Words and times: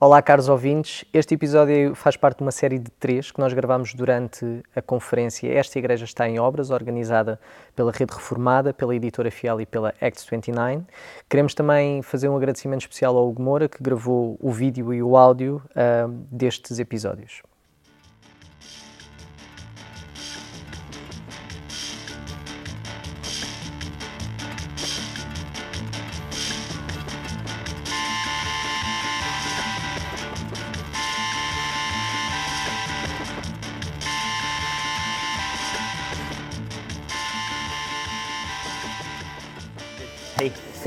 Olá, 0.00 0.22
caros 0.22 0.48
ouvintes. 0.48 1.04
Este 1.12 1.34
episódio 1.34 1.92
faz 1.92 2.16
parte 2.16 2.38
de 2.38 2.44
uma 2.44 2.52
série 2.52 2.78
de 2.78 2.88
três 2.88 3.32
que 3.32 3.40
nós 3.40 3.52
gravamos 3.52 3.94
durante 3.94 4.62
a 4.72 4.80
conferência 4.80 5.52
Esta 5.52 5.76
Igreja 5.76 6.04
está 6.04 6.28
em 6.28 6.38
Obras, 6.38 6.70
organizada 6.70 7.40
pela 7.74 7.90
Rede 7.90 8.14
Reformada, 8.14 8.72
pela 8.72 8.94
Editora 8.94 9.28
Fiel 9.28 9.60
e 9.60 9.66
pela 9.66 9.92
Acts 10.00 10.24
29. 10.24 10.84
Queremos 11.28 11.52
também 11.52 12.00
fazer 12.00 12.28
um 12.28 12.36
agradecimento 12.36 12.82
especial 12.82 13.16
ao 13.16 13.28
Hugo 13.28 13.42
Moura, 13.42 13.68
que 13.68 13.82
gravou 13.82 14.38
o 14.40 14.52
vídeo 14.52 14.94
e 14.94 15.02
o 15.02 15.16
áudio 15.16 15.60
uh, 15.70 16.08
destes 16.30 16.78
episódios. 16.78 17.42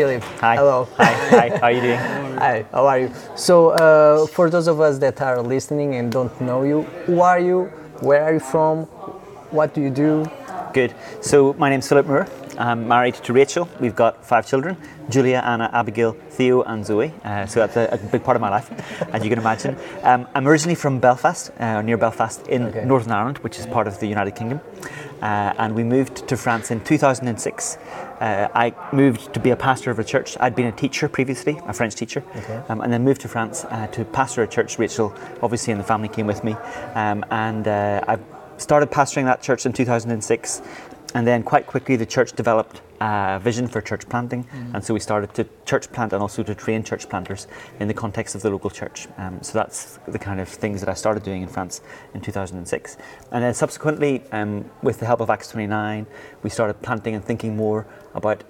Philip. 0.02 0.24
Hi. 0.42 0.56
Hello. 0.56 0.88
Hi. 0.98 1.14
Hi. 1.30 1.50
How 1.58 1.68
are 1.68 1.72
you 1.72 1.82
doing? 1.82 2.00
Hi, 2.46 2.66
how 2.72 2.88
are 2.88 3.00
you? 3.02 3.12
So, 3.36 3.70
uh, 3.70 4.26
for 4.26 4.50
those 4.50 4.68
of 4.68 4.82
us 4.82 4.98
that 4.98 5.22
are 5.22 5.44
listening 5.44 5.94
and 5.94 6.12
don't 6.12 6.34
know 6.42 6.64
you, 6.64 6.82
who 7.06 7.22
are 7.22 7.40
you? 7.40 7.66
Where 8.00 8.24
are 8.24 8.34
you 8.34 8.40
from? 8.40 8.86
What 9.52 9.76
do 9.76 9.82
you 9.82 9.92
do? 9.92 10.26
Good. 10.74 10.96
So 11.22 11.54
my 11.54 11.70
name's 11.70 11.88
Philip 11.88 12.08
Moore. 12.08 12.28
I'm 12.58 12.88
married 12.88 13.14
to 13.26 13.34
Rachel. 13.34 13.70
We've 13.80 13.96
got 13.96 14.26
five 14.26 14.48
children: 14.48 14.76
Julia, 15.10 15.44
Anna, 15.46 15.70
Abigail, 15.72 16.14
Theo, 16.30 16.64
and 16.64 16.84
Zoe. 16.84 17.14
Uh, 17.24 17.46
so 17.46 17.60
that's 17.60 17.78
a, 17.78 17.86
a, 17.92 17.98
big 17.98 18.24
part 18.24 18.36
of 18.36 18.42
my 18.42 18.50
life, 18.50 18.68
as 19.14 19.24
you 19.24 19.30
can 19.30 19.38
imagine. 19.38 19.76
Um, 20.02 20.28
I'm 20.34 20.48
originally 20.48 20.80
from 20.84 21.00
Belfast, 21.00 21.52
uh, 21.60 21.82
near 21.84 21.98
Belfast, 21.98 22.48
in 22.48 22.64
Okay. 22.64 22.86
Northern 22.86 23.12
Ireland, 23.12 23.38
which 23.40 23.60
is 23.60 23.68
part 23.68 23.88
of 23.88 24.00
the 24.00 24.08
United 24.08 24.36
Kingdom. 24.36 24.62
Uh, 25.22 25.54
and 25.58 25.76
we 25.76 25.84
moved 25.84 26.28
to 26.28 26.36
France 26.36 26.72
in 26.72 26.84
2006. 26.84 27.78
Uh, 27.78 28.48
I 28.54 28.74
moved 28.92 29.34
to 29.34 29.40
be 29.40 29.52
a 29.52 29.56
pastor 29.56 29.92
of 29.92 30.00
a 30.00 30.04
church. 30.04 30.38
I'd 30.40 30.56
been 30.56 30.68
a 30.68 30.72
teacher 30.72 31.08
previously, 31.08 31.60
a 31.66 31.74
French 31.74 31.96
teacher, 31.96 32.24
um, 32.70 32.82
and 32.82 32.92
then 32.92 33.04
moved 33.04 33.22
to 33.22 33.28
France 33.28 33.66
uh, 33.66 33.88
to 33.88 34.06
pastor 34.06 34.44
a 34.44 34.48
church. 34.48 34.80
Rachel, 34.80 35.14
obviously, 35.42 35.72
and 35.72 35.80
the 35.80 35.86
family 35.86 36.08
came 36.08 36.28
with 36.28 36.44
me, 36.44 36.54
um, 36.96 37.24
and 37.30 37.68
uh, 37.68 38.04
I 38.08 38.18
started 38.58 38.92
pastoring 38.92 39.26
that 39.26 39.42
church 39.42 39.66
in 39.66 39.74
2006. 39.74 40.62
And 41.14 41.28
then 41.28 41.44
quite 41.44 41.68
quickly, 41.68 41.96
the 41.96 42.06
church 42.06 42.34
developed 42.34 42.82
a 43.02 43.40
vision 43.42 43.68
for 43.68 43.82
church 43.82 44.08
planting, 44.08 44.48
and 44.74 44.84
so 44.84 44.94
we 44.94 45.00
started 45.00 45.34
to 45.34 45.46
church 45.66 45.92
plant 45.92 46.14
and 46.14 46.22
also 46.22 46.44
to 46.44 46.56
train 46.56 46.84
church 46.84 47.10
planters 47.10 47.48
in 47.80 47.88
the 47.88 47.94
context 47.94 48.36
of 48.36 48.42
the 48.42 48.50
local 48.50 48.70
church. 48.70 49.08
Um, 49.18 49.42
so 49.42 49.58
that's 49.58 50.00
the 50.08 50.20
kind 50.20 50.40
of 50.40 50.48
things 50.48 50.80
that 50.82 50.90
I 50.90 50.94
started 50.94 51.24
doing 51.24 51.42
in 51.42 51.48
France 51.48 51.82
in 52.14 52.22
2006. 52.22 52.98
And 53.32 53.44
then 53.44 53.54
subsequently, 53.54 54.24
um, 54.32 54.70
with 54.84 55.00
the 55.00 55.06
help 55.06 55.20
of 55.20 55.30
Acts 55.30 55.50
29, 55.50 56.06
we 56.44 56.50
started 56.50 56.82
planting 56.82 57.16
and 57.16 57.26
thinking 57.26 57.58
more 57.58 57.88
about 58.14 58.44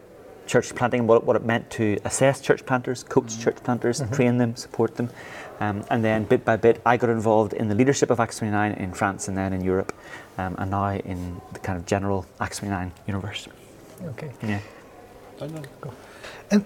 church 0.48 0.74
planting 0.76 1.02
and 1.02 1.10
what, 1.10 1.24
what 1.24 1.36
it 1.36 1.44
meant 1.44 1.70
to 1.72 1.98
assess 2.06 2.42
church 2.42 2.66
planters, 2.66 3.04
coach 3.04 3.40
church 3.40 3.58
planters, 3.58 4.02
train 4.12 4.38
them, 4.38 4.56
support 4.56 4.96
them. 4.96 5.10
Um, 5.60 5.84
and 5.90 6.04
then 6.04 6.24
bit 6.24 6.44
by 6.44 6.58
bit, 6.58 6.82
I 6.86 6.98
got 6.98 7.10
involved 7.10 7.54
in 7.54 7.68
the 7.68 7.76
leadership 7.76 8.10
of 8.10 8.20
Acts 8.20 8.40
29 8.40 8.74
in 8.74 8.94
France 8.94 9.28
and 9.28 9.38
then 9.38 9.54
in 9.54 9.62
Europe, 9.62 9.94
um, 10.38 10.56
and 10.58 10.72
now 10.72 10.94
in 10.94 11.40
the 11.54 11.60
kind 11.60 11.78
of 11.78 11.86
general 11.86 12.26
Acts 12.40 12.60
29 12.60 12.92
universe. 13.06 13.48
Okay. 14.04 14.32
Yeah. 14.42 14.60
And 16.50 16.66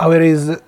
how 0.00 0.12
it 0.12 0.22
is 0.22 0.60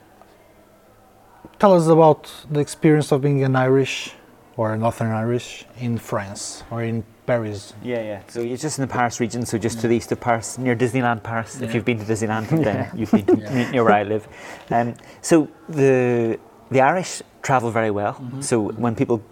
tell 1.58 1.74
us 1.74 1.86
about 1.86 2.32
the 2.50 2.58
experience 2.58 3.12
of 3.12 3.20
being 3.20 3.44
an 3.44 3.54
irish 3.54 4.14
or 4.56 4.76
northern 4.76 5.12
irish 5.12 5.64
in 5.78 5.98
france 5.98 6.64
or 6.70 6.82
in 6.82 7.04
paris 7.26 7.74
Yeah, 7.82 8.02
yeah. 8.02 8.20
So 8.28 8.40
it's 8.40 8.62
just 8.62 8.78
in 8.78 8.82
the 8.88 8.92
Paris 8.92 9.20
region, 9.20 9.46
so 9.46 9.58
just 9.58 9.80
to 9.80 9.88
the 9.88 9.96
east 9.96 10.12
of 10.12 10.20
Paris, 10.20 10.58
near 10.58 10.74
Disneyland 10.76 11.22
Paris. 11.22 11.60
If 11.60 11.74
you've 11.74 11.84
been 11.84 11.98
to 11.98 12.04
Disneyland, 12.04 12.48
then 12.64 12.90
you've 12.94 13.10
been 13.10 13.26
to, 13.26 13.36
near- 13.36 13.70
near 13.70 13.84
where 13.84 13.94
I 13.94 14.02
live. 14.02 14.26
Um, 14.70 14.94
so 15.22 15.48
the 15.68 16.38
the 16.70 16.80
Irish 16.80 17.22
travel 17.42 17.70
very 17.70 17.90
well. 17.90 18.14
So 18.40 18.68
when 18.84 18.94
people 18.94 19.22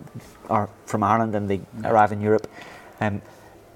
are 0.49 0.69
from 0.87 1.03
Ireland 1.03 1.35
and 1.35 1.49
they 1.51 1.61
arrive 1.85 2.13
in 2.13 2.21
Europe, 2.21 2.47
um, 3.01 3.21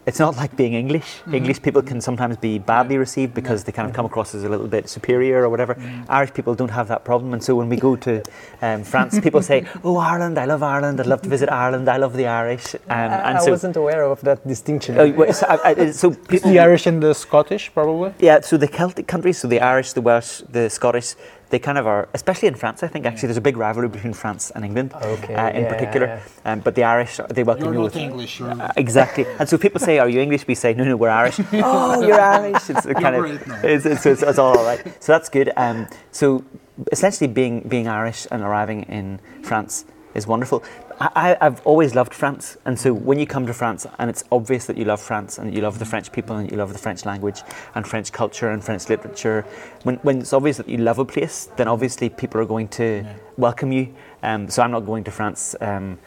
it's 0.06 0.18
not 0.18 0.36
like 0.36 0.56
being 0.56 0.74
English. 0.74 1.20
Mm-hmm. 1.20 1.34
English 1.34 1.62
people 1.62 1.82
can 1.82 2.00
sometimes 2.00 2.36
be 2.36 2.58
badly 2.58 2.98
received 2.98 3.34
because 3.34 3.64
they 3.64 3.72
kind 3.72 3.88
of 3.88 3.94
come 3.94 4.04
across 4.04 4.34
as 4.34 4.44
a 4.44 4.48
little 4.48 4.66
bit 4.66 4.88
superior 4.88 5.44
or 5.44 5.48
whatever. 5.48 5.74
Mm. 5.74 6.06
Irish 6.08 6.34
people 6.34 6.54
don't 6.54 6.70
have 6.70 6.88
that 6.88 7.04
problem, 7.04 7.32
and 7.32 7.42
so 7.42 7.54
when 7.54 7.68
we 7.68 7.76
go 7.76 7.94
to 7.96 8.22
um, 8.62 8.82
France, 8.82 9.18
people 9.20 9.42
say, 9.42 9.66
"Oh, 9.84 9.96
Ireland! 9.96 10.38
I 10.38 10.46
love 10.46 10.62
Ireland. 10.62 11.00
I'd 11.00 11.06
love 11.06 11.22
to 11.22 11.28
visit 11.28 11.50
Ireland. 11.50 11.88
I 11.88 11.98
love 11.98 12.14
the 12.16 12.26
Irish." 12.26 12.74
Uh, 12.74 12.78
um, 12.88 13.10
I, 13.12 13.28
and 13.28 13.38
I 13.38 13.44
so, 13.44 13.50
wasn't 13.50 13.76
aware 13.76 14.02
of 14.02 14.20
that 14.22 14.46
distinction. 14.46 14.98
Oh, 14.98 15.10
well, 15.12 15.32
so, 15.32 15.46
I, 15.46 15.70
I, 15.70 15.90
so 15.92 16.10
people, 16.30 16.50
the 16.50 16.58
irish 16.58 16.86
and 16.86 17.02
the 17.02 17.14
scottish 17.14 17.72
probably 17.72 18.12
yeah, 18.18 18.40
so 18.40 18.56
the 18.56 18.68
Celtic 18.68 19.06
countries, 19.06 19.38
so 19.38 19.48
the 19.48 19.60
Irish, 19.60 19.92
the 19.92 20.00
Welsh, 20.00 20.42
the 20.48 20.68
Scottish, 20.68 21.14
they 21.52 21.58
kind 21.58 21.76
of 21.78 21.86
are, 21.86 22.08
especially 22.14 22.48
in 22.48 22.54
France. 22.54 22.82
I 22.82 22.88
think 22.88 23.04
actually 23.04 23.26
there's 23.28 23.36
a 23.44 23.48
big 23.50 23.58
rivalry 23.58 23.88
between 23.96 24.14
France 24.14 24.50
and 24.54 24.64
England, 24.64 24.94
Okay, 24.94 25.34
uh, 25.34 25.50
in 25.50 25.62
yeah, 25.64 25.68
particular. 25.74 26.06
yeah. 26.06 26.50
Um, 26.52 26.60
but 26.60 26.74
the 26.74 26.84
Irish, 26.84 27.20
they 27.28 27.44
welcome 27.44 27.64
You're 27.66 27.74
you 27.74 27.78
not 27.80 27.84
with 27.92 27.96
English, 28.08 28.40
you're- 28.40 28.58
Uh, 28.58 28.72
exactly. 28.84 29.24
And 29.38 29.46
so 29.50 29.58
people 29.58 29.78
say, 29.78 29.98
"Are 29.98 30.08
you 30.14 30.20
English?" 30.26 30.46
We 30.52 30.54
say, 30.54 30.72
"No, 30.72 30.84
no, 30.84 30.96
we're 30.96 31.10
Irish." 31.22 31.38
oh, 31.52 32.00
you're 32.06 32.18
Irish. 32.38 32.70
It's 32.72 32.86
a 32.86 32.94
kind 32.94 33.14
of, 33.16 33.24
it's, 33.64 33.84
it's, 33.92 34.06
it's, 34.06 34.22
it's 34.22 34.38
all 34.38 34.54
right. 34.70 34.80
So 35.04 35.08
that's 35.14 35.28
good. 35.28 35.48
Um, 35.64 35.86
so 36.10 36.42
essentially, 36.90 37.28
being 37.40 37.54
being 37.74 37.86
Irish 37.86 38.20
and 38.32 38.42
arriving 38.42 38.80
in 38.98 39.20
France 39.48 39.84
is 40.14 40.26
wonderful. 40.26 40.58
I, 41.00 41.36
I've 41.40 41.64
always 41.66 41.94
loved 41.94 42.14
France, 42.14 42.56
and 42.64 42.78
so 42.78 42.92
when 42.92 43.18
you 43.18 43.26
come 43.26 43.46
to 43.46 43.54
France, 43.54 43.86
and 43.98 44.08
it's 44.10 44.24
obvious 44.30 44.66
that 44.66 44.76
you 44.76 44.84
love 44.84 45.00
France 45.00 45.38
and 45.38 45.54
you 45.54 45.60
love 45.60 45.78
the 45.78 45.84
French 45.84 46.12
people 46.12 46.36
and 46.36 46.50
you 46.50 46.56
love 46.56 46.72
the 46.72 46.78
French 46.78 47.04
language 47.04 47.42
and 47.74 47.86
French 47.86 48.12
culture 48.12 48.50
and 48.50 48.62
French 48.64 48.88
literature, 48.88 49.44
when, 49.82 49.96
when 49.96 50.20
it's 50.20 50.32
obvious 50.32 50.56
that 50.56 50.68
you 50.68 50.78
love 50.78 50.98
a 50.98 51.04
place, 51.04 51.48
then 51.56 51.68
obviously 51.68 52.08
people 52.08 52.40
are 52.40 52.44
going 52.44 52.68
to 52.68 53.04
welcome 53.36 53.72
you. 53.72 53.94
Um, 54.22 54.48
so 54.48 54.62
I'm 54.62 54.70
not 54.70 54.86
going 54.86 55.04
to 55.04 55.10
France. 55.10 55.54
Um, 55.60 55.98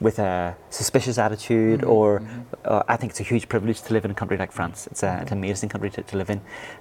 with 0.00 0.18
a 0.18 0.56
suspicious 0.70 1.18
attitude, 1.18 1.84
or 1.84 2.22
uh, 2.64 2.82
I 2.88 2.96
think 2.96 3.10
it's 3.10 3.20
a 3.20 3.24
huge 3.24 3.48
privilege 3.48 3.80
to 3.82 3.92
live 3.92 4.04
in 4.04 4.10
a 4.10 4.14
country 4.14 4.36
like 4.36 4.52
France. 4.52 4.86
It's, 4.88 5.02
a, 5.02 5.20
it's 5.22 5.30
an 5.30 5.38
amazing 5.38 5.68
country 5.68 5.88
to, 5.90 6.02
to 6.02 6.16
live 6.16 6.30
in, 6.30 6.40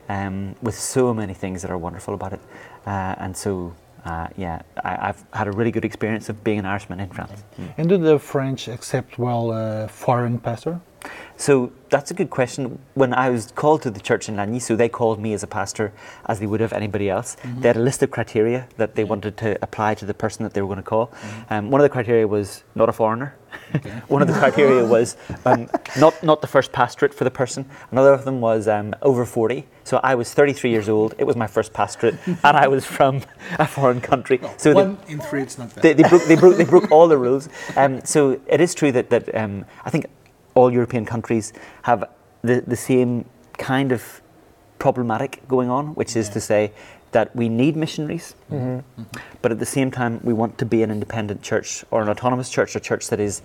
um, 0.09 0.55
with 0.61 0.77
so 0.77 1.13
many 1.13 1.33
things 1.33 1.61
that 1.61 1.71
are 1.71 1.77
wonderful 1.77 2.15
about 2.15 2.33
it. 2.33 2.41
Uh, 2.85 3.15
and 3.19 3.37
so, 3.37 3.73
uh, 4.05 4.27
yeah, 4.35 4.61
I, 4.83 5.09
I've 5.09 5.23
had 5.33 5.47
a 5.47 5.51
really 5.51 5.71
good 5.71 5.85
experience 5.85 6.29
of 6.29 6.43
being 6.43 6.59
an 6.59 6.65
Irishman 6.65 6.99
in 6.99 7.09
France. 7.09 7.43
and 7.77 7.87
do 7.89 7.97
the 7.97 8.19
french 8.19 8.67
accept 8.67 9.17
well 9.17 9.51
a 9.51 9.87
foreign 9.87 10.39
pastor 10.39 10.81
So 11.35 11.71
that's 11.89 12.11
a 12.11 12.13
good 12.13 12.29
question. 12.29 12.79
When 12.93 13.13
I 13.13 13.29
was 13.29 13.51
called 13.51 13.81
to 13.83 13.91
the 13.91 13.99
church 13.99 14.29
in 14.29 14.35
Lagny, 14.35 14.61
so 14.61 14.75
they 14.75 14.87
called 14.89 15.19
me 15.19 15.33
as 15.33 15.43
a 15.43 15.47
pastor 15.47 15.91
as 16.25 16.39
they 16.39 16.45
would 16.45 16.59
have 16.59 16.73
anybody 16.73 17.09
else. 17.09 17.35
They 17.59 17.67
had 17.67 17.77
a 17.77 17.81
list 17.81 18.03
of 18.03 18.11
criteria 18.11 18.67
that 18.77 18.95
they 18.95 19.03
wanted 19.03 19.37
to 19.37 19.57
apply 19.61 19.95
to 19.95 20.05
the 20.05 20.13
person 20.13 20.43
that 20.43 20.53
they 20.53 20.61
were 20.61 20.67
going 20.67 20.77
to 20.77 20.83
call. 20.83 21.11
Um, 21.49 21.71
one 21.71 21.81
of 21.81 21.83
the 21.83 21.89
criteria 21.89 22.27
was 22.27 22.63
not 22.75 22.87
a 22.87 22.93
foreigner. 22.93 23.35
one 24.07 24.21
of 24.21 24.27
the 24.27 24.33
criteria 24.33 24.85
was 24.95 25.17
um, 25.45 25.69
not, 25.97 26.21
not 26.23 26.41
the 26.41 26.47
first 26.47 26.71
pastorate 26.71 27.13
for 27.13 27.23
the 27.23 27.31
person. 27.31 27.65
Another 27.91 28.13
of 28.13 28.25
them 28.25 28.39
was 28.39 28.67
um, 28.67 28.93
over 29.01 29.25
40. 29.25 29.65
So 29.83 29.99
I 30.03 30.15
was 30.15 30.33
33 30.33 30.69
years 30.71 30.87
old. 30.87 31.13
It 31.17 31.25
was 31.25 31.35
my 31.35 31.47
first 31.47 31.73
pastorate, 31.73 32.15
and 32.25 32.57
I 32.57 32.67
was 32.67 32.85
from 32.85 33.21
a 33.59 33.67
foreign 33.67 34.01
country. 34.01 34.39
So 34.57 34.73
the- 34.73 34.97
in 35.07 35.19
three 35.19 35.41
it's 35.41 35.57
not 35.57 35.73
bad 35.75 35.81
they, 35.83 35.93
they, 35.93 36.07
broke, 36.07 36.23
they, 36.23 36.35
broke, 36.35 36.57
they 36.57 36.63
broke 36.63 36.91
all 36.91 37.07
the 37.07 37.17
rules. 37.17 37.49
Um, 37.75 38.03
so 38.05 38.39
it 38.47 38.61
is 38.61 38.73
true 38.73 38.91
that, 38.93 39.09
that 39.09 39.33
um, 39.35 39.65
I 39.83 39.89
think 39.89 40.05
all 40.55 40.71
European 40.71 41.05
countries 41.05 41.53
have 41.83 42.09
the, 42.41 42.63
the 42.65 42.75
same 42.75 43.25
kind 43.57 43.91
of 43.91 44.21
problematic 44.79 45.47
going 45.47 45.69
on, 45.69 45.95
which 45.95 46.15
is 46.15 46.29
to 46.29 46.41
say 46.41 46.71
that 47.11 47.35
we 47.35 47.47
need 47.47 47.75
missionaries, 47.75 48.35
mm-hmm. 48.51 48.79
Mm-hmm. 48.79 49.03
but 49.41 49.51
at 49.51 49.59
the 49.59 49.65
same 49.65 49.91
time, 49.91 50.19
we 50.23 50.33
want 50.33 50.57
to 50.57 50.65
be 50.65 50.83
an 50.83 50.91
independent 50.91 51.41
church 51.41 51.85
or 51.91 52.01
an 52.01 52.09
autonomous 52.09 52.49
church, 52.49 52.75
a 52.75 52.79
church 52.79 53.07
that 53.09 53.19
is 53.19 53.41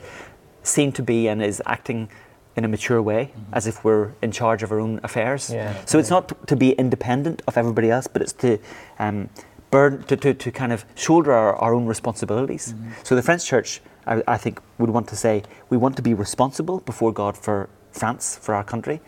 seen 0.63 0.91
to 0.93 1.03
be 1.03 1.29
and 1.29 1.43
is 1.43 1.63
acting 1.67 2.09
in 2.57 2.65
a 2.65 2.69
mature 2.69 3.01
way, 3.01 3.31
mm-hmm. 3.31 3.55
as 3.55 3.67
if 3.67 3.85
we're 3.85 4.13
in 4.21 4.33
charge 4.33 4.63
of 4.63 4.73
our 4.73 4.81
own 4.81 4.99
affairs. 5.05 5.51
Yeah. 5.51 5.75
So 5.85 5.99
it's 5.99 6.11
not 6.11 6.49
to 6.49 6.57
be 6.57 6.73
independent 6.73 7.43
of 7.47 7.57
everybody 7.57 7.91
else, 7.91 8.09
but 8.09 8.23
it's 8.23 8.33
to 8.35 8.59
um, 8.99 9.29
burn 9.71 10.03
to, 10.05 10.17
to, 10.17 10.35
to 10.35 10.51
kind 10.51 10.73
of 10.73 10.85
shoulder 10.95 11.33
our, 11.33 11.55
our 11.57 11.75
own 11.75 11.87
responsibilities. 11.87 12.75
So 13.05 13.15
the 13.15 13.23
French 13.23 13.45
church, 13.45 13.81
I, 14.09 14.23
I 14.35 14.37
think, 14.39 14.61
would 14.79 14.91
want 14.91 15.07
to 15.09 15.17
say 15.17 15.43
we 15.71 15.77
want 15.77 15.95
to 15.97 16.03
be 16.03 16.15
responsible 16.15 16.81
before 16.81 17.13
God 17.13 17.37
for 17.37 17.69
France, 17.93 18.39
for 18.41 18.55
our 18.55 18.65
country, 18.65 19.01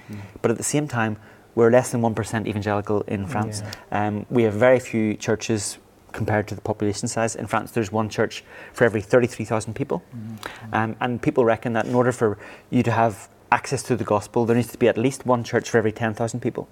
but 0.43 0.50
at 0.50 0.56
the 0.56 0.69
same 0.75 0.87
time, 0.88 1.17
we're 1.55 1.70
less 1.70 1.91
than 1.93 2.00
one 2.02 2.14
percent 2.14 2.47
evangelical 2.47 3.02
in 3.14 3.26
France. 3.26 3.62
Um, 3.91 4.26
we 4.31 4.43
have 4.44 4.55
very 4.55 4.79
few 4.81 5.14
churches 5.14 5.79
compared 6.12 6.47
to 6.49 6.55
the 6.55 6.61
population 6.61 7.06
size. 7.08 7.37
In 7.37 7.47
France, 7.47 7.70
there's 7.73 7.93
one 7.93 8.08
church 8.08 8.43
for 8.73 8.85
every 8.85 9.00
33,000 9.00 9.75
people. 9.75 10.02
Um, 10.73 10.97
and 11.00 11.20
people 11.23 11.44
reckon 11.44 11.73
that 11.75 11.87
in 11.87 11.94
order 11.94 12.12
for 12.12 12.37
you 12.70 12.82
to 12.82 12.91
have 12.91 13.29
access 13.52 13.82
to 13.85 13.97
the 13.97 14.05
gospel, 14.05 14.47
there 14.47 14.56
needs 14.56 14.70
to 14.73 14.79
be 14.79 14.88
at 14.88 14.97
least 14.97 15.26
one 15.26 15.43
church 15.43 15.69
for 15.70 15.79
every 15.79 15.93
10,000 15.93 16.41
people. 16.41 16.69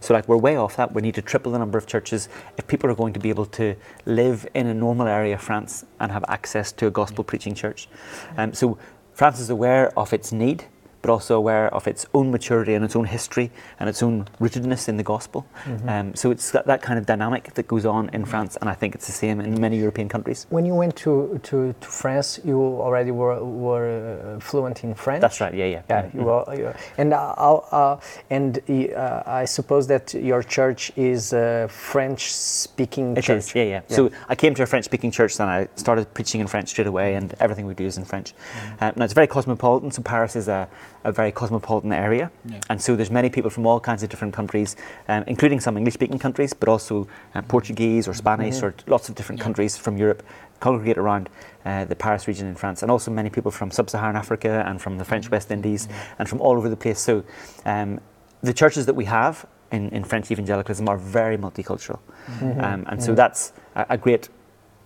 So, 0.00 0.14
like, 0.14 0.28
we're 0.28 0.36
way 0.36 0.56
off 0.56 0.76
that. 0.76 0.92
We 0.92 1.02
need 1.02 1.14
to 1.16 1.22
triple 1.22 1.52
the 1.52 1.58
number 1.58 1.78
of 1.78 1.86
churches 1.86 2.28
if 2.56 2.66
people 2.66 2.90
are 2.90 2.94
going 2.94 3.12
to 3.12 3.20
be 3.20 3.28
able 3.28 3.46
to 3.46 3.76
live 4.06 4.46
in 4.54 4.66
a 4.66 4.74
normal 4.74 5.06
area 5.06 5.34
of 5.34 5.42
France 5.42 5.84
and 6.00 6.10
have 6.10 6.24
access 6.28 6.72
to 6.72 6.86
a 6.86 6.90
gospel 6.90 7.22
preaching 7.24 7.54
church. 7.54 7.88
Um, 8.36 8.52
so, 8.52 8.78
France 9.12 9.38
is 9.40 9.50
aware 9.50 9.96
of 9.98 10.12
its 10.12 10.32
need 10.32 10.64
but 11.02 11.10
also 11.10 11.36
aware 11.36 11.72
of 11.74 11.86
its 11.86 12.06
own 12.14 12.30
maturity 12.30 12.74
and 12.74 12.84
its 12.84 12.96
own 12.96 13.04
history 13.04 13.50
and 13.78 13.88
its 13.88 14.02
own 14.02 14.26
rootedness 14.40 14.88
in 14.88 14.96
the 14.96 15.02
gospel. 15.02 15.44
Mm-hmm. 15.64 15.88
Um, 15.88 16.14
so 16.14 16.30
it's 16.30 16.50
that, 16.52 16.66
that, 16.66 16.80
kind 16.82 16.98
of 16.98 17.06
dynamic 17.06 17.54
that 17.54 17.68
goes 17.68 17.84
on 17.84 18.08
in 18.12 18.24
France, 18.24 18.56
and 18.60 18.68
I 18.68 18.74
think 18.74 18.94
it's 18.94 19.06
the 19.06 19.12
same 19.12 19.40
in 19.40 19.60
many 19.60 19.78
European 19.78 20.08
countries. 20.08 20.46
When 20.50 20.64
you 20.64 20.74
went 20.74 20.96
to, 20.96 21.40
to, 21.44 21.74
to 21.80 21.88
France, 21.88 22.40
you 22.44 22.58
already 22.58 23.10
were, 23.10 23.42
were 23.44 24.36
uh, 24.36 24.40
fluent 24.40 24.82
in 24.84 24.94
French. 24.94 25.20
That's 25.20 25.40
right. 25.40 25.54
Yeah, 25.54 25.66
yeah. 25.66 25.82
Yeah, 25.88 26.02
mm-hmm. 26.02 26.18
you 26.18 26.24
were, 26.24 26.54
you 26.56 26.74
and 26.98 27.12
uh, 27.12 27.32
uh, 27.32 28.00
and 28.30 28.58
uh, 28.68 29.22
I 29.26 29.44
suppose 29.44 29.86
that 29.88 30.14
your 30.14 30.42
church 30.42 30.92
is 30.96 31.32
a 31.32 31.68
French-speaking 31.68 33.16
church. 33.16 33.30
Is, 33.30 33.54
yeah, 33.54 33.62
yeah, 33.62 33.80
yeah, 33.88 33.96
So 33.96 34.10
I 34.28 34.34
came 34.34 34.54
to 34.54 34.62
a 34.62 34.66
French-speaking 34.66 35.10
church, 35.10 35.38
and 35.40 35.50
I 35.50 35.68
started 35.76 36.12
preaching 36.14 36.40
in 36.40 36.46
French 36.46 36.68
straight 36.68 36.86
away, 36.86 37.14
and 37.14 37.34
everything 37.40 37.66
we 37.66 37.74
do 37.74 37.84
is 37.84 37.98
in 37.98 38.04
French. 38.04 38.34
Mm-hmm. 38.34 38.84
Uh, 38.84 38.92
now 38.96 39.04
it's 39.04 39.14
very 39.14 39.26
cosmopolitan. 39.26 39.90
So 39.90 40.02
Paris 40.02 40.36
is 40.36 40.48
a 40.48 40.68
a 41.04 41.12
very 41.12 41.32
cosmopolitan 41.32 41.92
area, 41.92 42.30
yeah. 42.44 42.60
and 42.68 42.80
so 42.80 42.96
there's 42.96 43.10
many 43.10 43.30
people 43.30 43.50
from 43.50 43.66
all 43.66 43.80
kinds 43.80 44.02
of 44.02 44.08
different 44.08 44.34
countries, 44.34 44.76
um, 45.08 45.24
including 45.26 45.60
some 45.60 45.76
English-speaking 45.76 46.18
countries, 46.18 46.52
but 46.52 46.68
also 46.68 47.08
uh, 47.34 47.42
Portuguese 47.42 48.06
or 48.08 48.14
Spanish 48.14 48.56
mm-hmm. 48.56 48.66
or 48.66 48.74
lots 48.86 49.08
of 49.08 49.14
different 49.14 49.38
yeah. 49.38 49.44
countries 49.44 49.76
from 49.76 49.96
Europe 49.96 50.22
congregate 50.62 50.96
around 50.96 51.28
uh, 51.64 51.84
the 51.84 51.96
Paris 51.96 52.26
region 52.28 52.46
in 52.46 52.54
France, 52.54 52.82
and 52.82 52.90
also 52.90 53.10
many 53.10 53.28
people 53.28 53.50
from 53.50 53.70
sub-Saharan 53.70 54.16
Africa 54.16 54.64
and 54.66 54.80
from 54.80 54.96
the 54.96 55.04
French 55.04 55.30
West 55.30 55.50
Indies 55.50 55.86
mm-hmm. 55.86 56.14
and 56.18 56.28
from 56.28 56.40
all 56.40 56.56
over 56.56 56.68
the 56.68 56.76
place. 56.76 56.98
So 56.98 57.24
um, 57.66 58.00
the 58.42 58.54
churches 58.54 58.86
that 58.86 58.94
we 58.94 59.04
have 59.04 59.44
in, 59.72 59.90
in 59.90 60.04
French 60.04 60.30
evangelicalism 60.30 60.88
are 60.88 60.96
very 60.96 61.36
multicultural, 61.36 61.98
mm-hmm. 62.26 62.60
um, 62.60 62.84
and 62.88 63.02
so 63.02 63.14
that's 63.14 63.52
a, 63.74 63.86
a, 63.90 63.98
great 63.98 64.28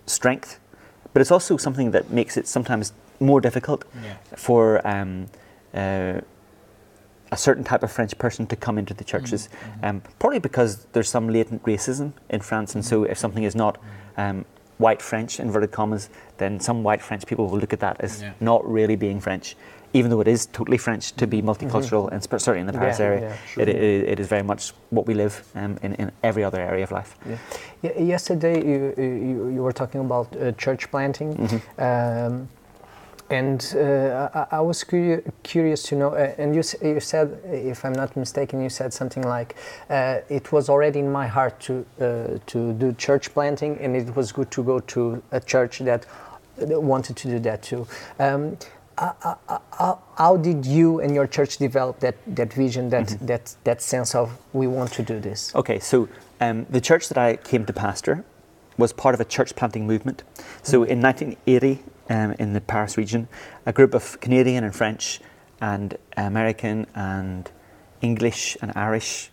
strength. 0.05 0.59
But 1.13 1.21
it's 1.21 1.31
also 1.31 1.57
something 1.57 1.91
that 1.91 2.09
makes 2.09 2.37
it 2.37 2.47
sometimes 2.47 2.93
more 3.19 3.41
difficult 3.41 3.83
yeah. 4.03 4.15
for 4.35 4.85
um, 4.87 5.27
uh, 5.73 6.21
a 7.31 7.37
certain 7.37 7.63
type 7.63 7.83
of 7.83 7.91
French 7.91 8.17
person 8.17 8.47
to 8.47 8.55
come 8.55 8.77
into 8.77 8.93
the 8.93 9.03
churches, 9.03 9.49
mm-hmm. 9.49 9.85
um, 9.85 10.01
probably 10.19 10.39
because 10.39 10.85
there's 10.93 11.09
some 11.09 11.29
latent 11.29 11.63
racism 11.63 12.13
in 12.29 12.41
France, 12.41 12.75
and 12.75 12.85
so 12.85 13.03
if 13.03 13.17
something 13.17 13.43
is 13.43 13.55
not 13.55 13.77
um, 14.17 14.45
white 14.77 15.01
French, 15.01 15.39
inverted 15.39 15.71
commas, 15.71 16.09
then 16.37 16.59
some 16.59 16.83
white 16.83 17.01
French 17.01 17.25
people 17.25 17.47
will 17.47 17.59
look 17.59 17.73
at 17.73 17.79
that 17.79 17.97
as 17.99 18.21
yeah. 18.21 18.33
not 18.39 18.65
really 18.69 18.95
being 18.95 19.19
French, 19.19 19.55
even 19.93 20.11
though 20.11 20.21
it 20.21 20.27
is 20.27 20.45
totally 20.47 20.77
French 20.77 21.11
to 21.13 21.27
be 21.27 21.41
multicultural, 21.41 22.05
mm-hmm. 22.05 22.13
and 22.13 22.23
certainly 22.23 22.59
in 22.59 22.67
the 22.67 22.73
Paris 22.73 22.99
yeah, 22.99 23.05
area, 23.05 23.21
yeah, 23.21 23.37
sure. 23.47 23.63
it, 23.63 23.69
it, 23.69 24.09
it 24.09 24.19
is 24.19 24.27
very 24.27 24.43
much 24.43 24.71
what 24.89 25.05
we 25.05 25.13
live 25.13 25.43
um, 25.55 25.77
in, 25.81 25.95
in 25.95 26.11
every 26.23 26.43
other 26.43 26.61
area 26.61 26.83
of 26.83 26.91
life. 26.91 27.15
Yesterday, 27.81 28.65
you, 28.65 28.93
you, 28.97 29.49
you, 29.55 29.61
were 29.61 29.71
talking 29.71 30.01
about 30.01 30.35
uh, 30.35 30.51
church 30.53 30.89
planting. 30.91 31.35
Mm-hmm. 31.35 32.45
And 33.29 33.73
uh, 33.75 34.29
I, 34.33 34.57
I, 34.57 34.61
was 34.61 34.83
curi- 34.83 35.23
curious 35.43 35.83
to 35.83 35.95
know, 35.95 36.09
uh, 36.11 36.33
and 36.37 36.55
you, 36.55 36.63
you 36.81 36.99
said, 37.01 37.39
if 37.45 37.83
I'm 37.83 37.93
not 37.93 38.15
mistaken, 38.15 38.61
you 38.61 38.69
said 38.69 38.93
something 38.93 39.23
like, 39.23 39.55
uh, 39.89 40.19
it 40.29 40.51
was 40.51 40.69
already 40.69 40.99
in 40.99 41.11
my 41.11 41.27
heart 41.27 41.59
to, 41.61 41.85
uh, 41.99 42.39
to 42.45 42.73
do 42.73 42.93
church 42.93 43.33
planting, 43.33 43.77
and 43.79 43.97
it 43.97 44.15
was 44.15 44.31
good 44.31 44.49
to 44.51 44.63
go 44.63 44.79
to 44.79 45.21
a 45.31 45.41
church 45.41 45.79
that 45.79 46.05
wanted 46.57 47.17
to 47.17 47.27
do 47.27 47.39
that 47.39 47.63
too. 47.63 47.85
Um, 48.19 48.57
how, 48.97 49.99
how, 50.17 50.37
did 50.37 50.65
you 50.65 51.01
and 51.01 51.13
your 51.13 51.27
church 51.27 51.57
develop 51.57 51.99
that, 51.99 52.15
that 52.35 52.51
vision, 52.51 52.89
that, 52.89 53.07
mm-hmm. 53.07 53.25
that, 53.27 53.55
that 53.63 53.81
sense 53.81 54.15
of 54.15 54.37
we 54.53 54.65
want 54.65 54.91
to 54.93 55.03
do 55.03 55.19
this? 55.19 55.53
Okay, 55.53 55.79
so 55.79 56.09
um, 56.41 56.65
the 56.69 56.81
church 56.81 57.07
that 57.09 57.17
I 57.17 57.35
came 57.35 57.65
to 57.65 57.73
pastor 57.73 58.25
was 58.77 58.93
part 58.93 59.13
of 59.13 59.21
a 59.21 59.25
church 59.25 59.55
planting 59.55 59.85
movement. 59.85 60.23
So 60.63 60.81
mm-hmm. 60.81 60.91
in 60.91 61.01
1980, 61.01 61.83
um, 62.09 62.33
in 62.33 62.53
the 62.53 62.61
Paris 62.61 62.97
region, 62.97 63.27
a 63.65 63.73
group 63.73 63.93
of 63.93 64.19
Canadian 64.19 64.63
and 64.63 64.75
French 64.75 65.19
and 65.61 65.97
American 66.15 66.85
and 66.95 67.49
English 68.01 68.57
and 68.61 68.71
Irish 68.75 69.31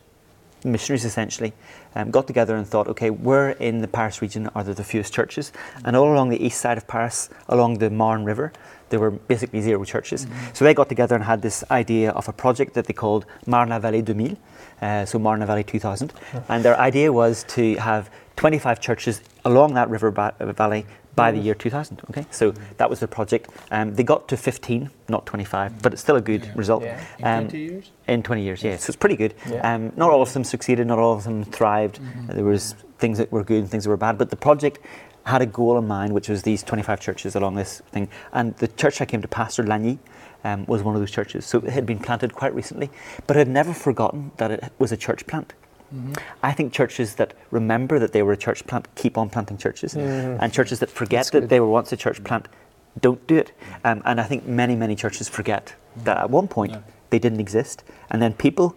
missionaries 0.65 1.05
essentially 1.05 1.53
um, 1.95 2.11
got 2.11 2.27
together 2.27 2.57
and 2.57 2.67
thought, 2.67 2.89
okay, 2.89 3.11
where 3.11 3.51
in 3.51 3.81
the 3.81 3.89
Paris 3.89 4.23
region 4.23 4.49
are 4.55 4.65
there 4.65 4.75
the 4.75 4.85
fewest 4.85 5.13
churches? 5.13 5.53
And 5.85 5.95
all 5.95 6.11
along 6.13 6.31
the 6.31 6.45
east 6.45 6.61
side 6.61 6.79
of 6.79 6.87
Paris, 6.87 7.29
along 7.49 7.79
the 7.79 7.91
Marne 7.91 8.25
River, 8.25 8.53
there 8.89 8.99
were 8.99 9.11
basically 9.11 9.61
zero 9.61 9.85
churches. 9.85 10.27
Mm-hmm. 10.27 10.55
So 10.55 10.65
they 10.65 10.75
got 10.75 10.89
together 10.89 11.15
and 11.15 11.25
had 11.25 11.43
this 11.43 11.65
idea 11.71 12.11
of 12.13 12.29
a 12.29 12.33
project 12.33 12.75
that 12.75 12.87
they 12.87 12.93
called 12.93 13.27
Marne-la-Vallée 13.47 14.05
2000, 14.05 14.37
uh, 14.83 15.05
so 15.05 15.19
Marne-la-Vallée 15.19 15.67
2000. 15.67 16.13
Mm-hmm. 16.13 16.53
And 16.53 16.65
their 16.65 16.79
idea 16.79 17.13
was 17.13 17.45
to 17.49 17.75
have 17.77 18.11
25 18.37 18.81
churches 18.81 19.23
along 19.45 19.75
that 19.75 19.89
river 19.89 20.11
ba- 20.11 20.35
valley 20.41 20.87
by 21.15 21.31
the 21.31 21.39
year 21.39 21.55
2000. 21.55 22.03
Okay, 22.11 22.27
so 22.31 22.53
that 22.77 22.89
was 22.89 23.01
the 23.01 23.09
project. 23.09 23.51
Um, 23.71 23.95
they 23.95 24.03
got 24.03 24.29
to 24.29 24.37
15, 24.37 24.91
not 25.09 25.27
25, 25.27 25.83
but 25.83 25.93
it's 25.93 26.03
still 26.03 26.17
a 26.17 26.21
good 26.21 26.45
yeah. 26.45 26.53
result. 26.55 26.83
Yeah. 26.83 27.05
In 27.19 27.25
um, 27.27 27.49
20 27.49 27.59
years. 27.59 27.91
In 28.09 28.23
20 28.23 28.43
years, 28.43 28.63
yeah. 28.63 28.77
So 28.77 28.91
it's 28.91 28.97
pretty 28.97 29.17
good. 29.17 29.35
Yeah. 29.49 29.75
Um, 29.75 29.93
not 29.97 30.11
all 30.11 30.23
of 30.23 30.33
them 30.33 30.45
succeeded. 30.45 30.87
Not 30.87 30.99
all 30.99 31.15
of 31.15 31.25
them 31.25 31.45
thrived. 31.45 32.01
Mm-hmm. 32.01 32.27
There 32.35 32.45
was 32.45 32.75
things 32.99 33.19
that 33.19 33.31
were 33.31 33.45
good 33.45 33.61
and 33.61 33.71
things 33.71 33.85
that 33.85 33.91
were 33.91 33.97
bad. 33.97 34.19
But 34.19 34.31
the 34.31 34.37
project 34.37 34.79
had 35.25 35.43
a 35.43 35.47
goal 35.47 35.79
in 35.79 35.87
mind, 35.87 36.13
which 36.13 36.29
was 36.29 36.43
these 36.43 36.63
25 36.63 37.01
churches 37.01 37.35
along 37.35 37.55
this 37.55 37.81
thing. 37.91 38.09
And 38.33 38.55
the 38.57 38.69
church 38.69 39.01
I 39.01 39.07
came 39.07 39.23
to 39.23 39.29
pastor, 39.29 39.65
Lagny, 39.65 39.99
um, 40.45 40.67
was 40.67 40.83
one 40.83 40.95
of 40.95 41.01
those 41.01 41.11
churches. 41.11 41.47
So 41.47 41.59
it 41.59 41.71
had 41.71 41.87
been 41.87 41.99
planted 41.99 42.35
quite 42.35 42.55
recently, 42.55 42.91
but 43.27 43.37
had 43.37 43.49
never 43.49 43.73
forgotten 43.73 44.31
that 44.37 44.51
it 44.51 44.73
was 44.79 44.93
a 44.93 44.97
church 44.97 45.27
plant. 45.27 45.55
Mm-hmm. 45.93 46.13
I 46.43 46.53
think 46.53 46.73
churches 46.73 47.17
that 47.17 47.35
remember 47.51 47.99
that 47.99 48.13
they 48.13 48.23
were 48.23 48.33
a 48.33 48.37
church 48.37 48.67
plant 48.67 48.89
keep 48.95 49.19
on 49.19 49.31
planting 49.31 49.59
churches, 49.59 49.95
mm-hmm. 49.95 50.43
and 50.43 50.53
churches 50.53 50.79
that 50.81 50.91
forget 50.91 51.31
that 51.33 51.49
they 51.49 51.61
were 51.61 51.69
once 51.69 51.93
a 51.93 51.97
church 51.97 52.23
plant 52.25 52.49
don't 53.01 53.27
do 53.27 53.37
it. 53.37 53.53
Um, 53.85 54.03
and 54.05 54.21
I 54.21 54.25
think 54.25 54.47
many, 54.47 54.77
many 54.77 54.95
churches 54.95 55.29
forget 55.29 55.67
mm-hmm. 55.67 56.05
that 56.05 56.19
at 56.19 56.31
one 56.31 56.49
point 56.49 56.73
yeah. 56.73 56.81
they 57.11 57.19
didn't 57.19 57.41
exist, 57.41 57.85
and 58.11 58.23
then 58.23 58.35
people 58.35 58.77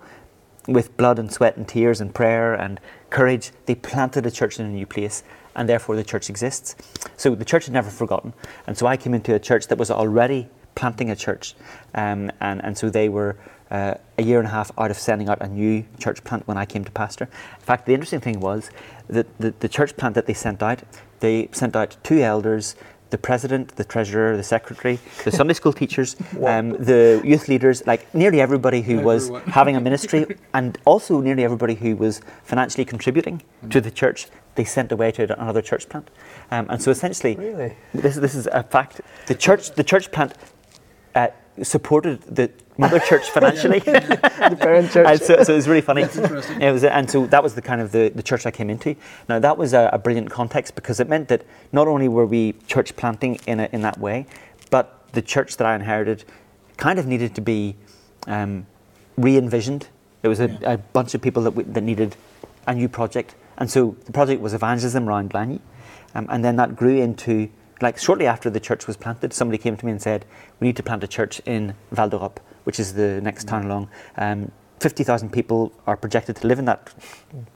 with 0.67 0.95
blood 0.97 1.17
and 1.17 1.31
sweat 1.31 1.55
and 1.57 1.67
tears 1.67 2.01
and 2.01 2.13
prayer 2.13 2.53
and 2.53 2.79
courage, 3.09 3.51
they 3.65 3.75
planted 3.75 4.25
a 4.25 4.31
church 4.31 4.59
in 4.59 4.65
a 4.65 4.69
new 4.69 4.85
place, 4.85 5.23
and 5.55 5.67
therefore 5.67 5.95
the 5.95 6.03
church 6.03 6.29
exists. 6.29 6.75
So 7.15 7.35
the 7.35 7.45
church 7.45 7.65
had 7.65 7.73
never 7.73 7.89
forgotten. 7.89 8.33
And 8.67 8.77
so 8.77 8.85
I 8.85 8.97
came 8.97 9.13
into 9.13 9.33
a 9.33 9.39
church 9.39 9.67
that 9.67 9.77
was 9.77 9.89
already 9.89 10.49
planting 10.77 11.09
a 11.09 11.15
church, 11.15 11.55
um, 11.95 12.31
and, 12.39 12.63
and 12.63 12.77
so 12.77 12.89
they 12.89 13.09
were 13.09 13.35
uh, 13.71 13.95
a 14.19 14.23
year 14.23 14.37
and 14.37 14.47
a 14.47 14.51
half 14.51 14.71
out 14.77 14.91
of 14.91 14.97
sending 14.97 15.27
out 15.27 15.41
a 15.41 15.47
new 15.47 15.83
church 15.99 16.23
plant 16.23 16.47
when 16.47 16.55
I 16.55 16.65
came 16.65 16.83
to 16.85 16.91
pastor. 16.91 17.25
In 17.59 17.65
fact, 17.65 17.87
the 17.87 17.93
interesting 17.93 18.21
thing 18.21 18.39
was 18.39 18.69
that 19.09 19.25
the, 19.39 19.53
the 19.59 19.67
church 19.67 19.97
plant 19.97 20.13
that 20.15 20.27
they 20.27 20.33
sent 20.35 20.61
out, 20.61 20.83
they 21.19 21.49
sent 21.51 21.75
out 21.75 21.97
two 22.03 22.19
elders, 22.19 22.75
the 23.09 23.17
president, 23.17 23.75
the 23.75 23.83
treasurer, 23.83 24.37
the 24.37 24.43
secretary, 24.43 24.99
the 25.23 25.31
Sunday 25.31 25.53
school 25.53 25.73
teachers, 25.73 26.15
um, 26.45 26.71
the 26.71 27.21
youth 27.23 27.47
leaders, 27.47 27.85
like 27.87 28.13
nearly 28.13 28.39
everybody 28.39 28.81
who 28.81 28.99
was 28.99 29.29
having 29.47 29.75
a 29.75 29.81
ministry, 29.81 30.25
and 30.53 30.77
also 30.85 31.21
nearly 31.21 31.43
everybody 31.43 31.73
who 31.73 31.95
was 31.95 32.21
financially 32.43 32.85
contributing 32.85 33.41
mm. 33.65 33.71
to 33.71 33.81
the 33.81 33.91
church, 33.91 34.27
they 34.55 34.65
sent 34.65 34.91
away 34.91 35.11
to 35.11 35.23
another 35.41 35.61
church 35.61 35.87
plant. 35.89 36.09
Um, 36.51 36.67
and 36.69 36.81
so 36.81 36.91
essentially, 36.91 37.35
really? 37.35 37.75
this, 37.93 38.15
this 38.15 38.35
is 38.35 38.47
a 38.47 38.63
fact. 38.63 39.01
The 39.27 39.35
church, 39.35 39.71
the 39.71 39.83
church 39.83 40.11
plant 40.11 40.33
uh, 41.17 41.29
supported 41.63 42.21
the 42.21 42.51
mother 42.77 42.99
church 42.99 43.29
financially. 43.33 43.79
the 43.79 44.57
parent 44.59 44.91
church. 44.91 45.07
and 45.07 45.21
so, 45.21 45.43
so, 45.43 45.53
it 45.53 45.55
was 45.55 45.67
really 45.67 45.81
funny. 45.81 46.03
It 46.03 46.71
was, 46.71 46.83
and 46.83 47.09
so 47.09 47.25
that 47.27 47.41
was 47.41 47.55
the 47.55 47.61
kind 47.61 47.81
of 47.81 47.91
the, 47.91 48.09
the 48.09 48.23
church 48.23 48.45
I 48.45 48.51
came 48.51 48.69
into. 48.69 48.95
Now 49.27 49.39
that 49.39 49.57
was 49.57 49.73
a, 49.73 49.89
a, 49.91 49.97
brilliant 49.97 50.29
context 50.29 50.75
because 50.75 50.99
it 50.99 51.09
meant 51.09 51.27
that 51.29 51.43
not 51.71 51.87
only 51.87 52.07
were 52.07 52.25
we 52.25 52.53
church 52.67 52.95
planting 52.95 53.39
in 53.47 53.59
a, 53.59 53.69
in 53.71 53.81
that 53.81 53.97
way, 53.97 54.27
but 54.69 55.07
the 55.13 55.21
church 55.21 55.57
that 55.57 55.65
I 55.65 55.75
inherited 55.75 56.23
kind 56.77 56.99
of 56.99 57.07
needed 57.07 57.33
to 57.35 57.41
be 57.41 57.75
um, 58.27 58.67
re-envisioned. 59.17 59.87
There 60.21 60.29
was 60.29 60.39
a, 60.39 60.49
yeah. 60.49 60.73
a 60.73 60.77
bunch 60.77 61.15
of 61.15 61.21
people 61.21 61.43
that, 61.43 61.51
we, 61.51 61.63
that 61.63 61.81
needed 61.81 62.15
a 62.67 62.75
new 62.75 62.89
project, 62.89 63.35
and 63.57 63.69
so 63.71 63.95
the 64.05 64.11
project 64.11 64.41
was 64.41 64.53
evangelism 64.53 65.07
around 65.07 65.31
Lagny, 65.31 65.61
um, 66.13 66.27
and 66.29 66.43
then 66.43 66.57
that 66.57 66.75
grew 66.75 67.01
into 67.01 67.49
like 67.81 67.97
shortly 67.97 68.25
after 68.25 68.49
the 68.49 68.59
church 68.59 68.87
was 68.87 68.97
planted, 68.97 69.33
somebody 69.33 69.57
came 69.57 69.77
to 69.77 69.85
me 69.85 69.91
and 69.91 70.01
said, 70.01 70.25
"We 70.59 70.67
need 70.67 70.77
to 70.77 70.83
plant 70.83 71.03
a 71.03 71.07
church 71.07 71.41
in 71.45 71.75
Val 71.91 72.09
d'Europe, 72.09 72.39
which 72.63 72.79
is 72.79 72.93
the 72.93 73.21
next 73.21 73.47
town 73.47 73.65
along. 73.65 73.89
Um, 74.17 74.51
Fifty 74.79 75.03
thousand 75.03 75.31
people 75.31 75.71
are 75.87 75.97
projected 75.97 76.35
to 76.35 76.47
live 76.47 76.59
in 76.59 76.65
that 76.65 76.93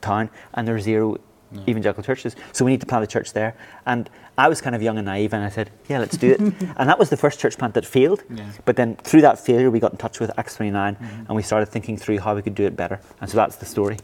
town, 0.01 0.31
and 0.55 0.67
there 0.67 0.75
are 0.75 0.79
zero 0.79 1.17
no. 1.51 1.61
evangelical 1.67 2.01
churches. 2.01 2.35
So 2.51 2.65
we 2.65 2.71
need 2.71 2.81
to 2.81 2.87
plant 2.87 3.03
a 3.03 3.07
church 3.07 3.33
there." 3.33 3.55
And 3.85 4.09
I 4.39 4.49
was 4.49 4.59
kind 4.59 4.75
of 4.75 4.81
young 4.81 4.97
and 4.97 5.05
naive, 5.05 5.31
and 5.33 5.43
I 5.43 5.49
said, 5.49 5.69
"Yeah, 5.87 5.99
let's 5.99 6.17
do 6.17 6.31
it." 6.31 6.39
and 6.77 6.89
that 6.89 6.97
was 6.97 7.09
the 7.09 7.17
first 7.17 7.39
church 7.39 7.57
plant 7.59 7.75
that 7.75 7.85
failed. 7.85 8.23
Yeah. 8.29 8.51
But 8.65 8.75
then 8.75 8.95
through 8.95 9.21
that 9.21 9.37
failure, 9.37 9.69
we 9.69 9.79
got 9.79 9.91
in 9.91 9.97
touch 9.97 10.19
with 10.19 10.31
Acts 10.39 10.55
29, 10.55 10.95
mm-hmm. 10.95 11.25
and 11.27 11.35
we 11.35 11.43
started 11.43 11.67
thinking 11.67 11.95
through 11.95 12.19
how 12.19 12.35
we 12.35 12.41
could 12.41 12.55
do 12.55 12.65
it 12.65 12.75
better. 12.75 12.99
And 13.19 13.29
so 13.29 13.37
that's 13.37 13.57
the 13.57 13.67
story. 13.67 13.97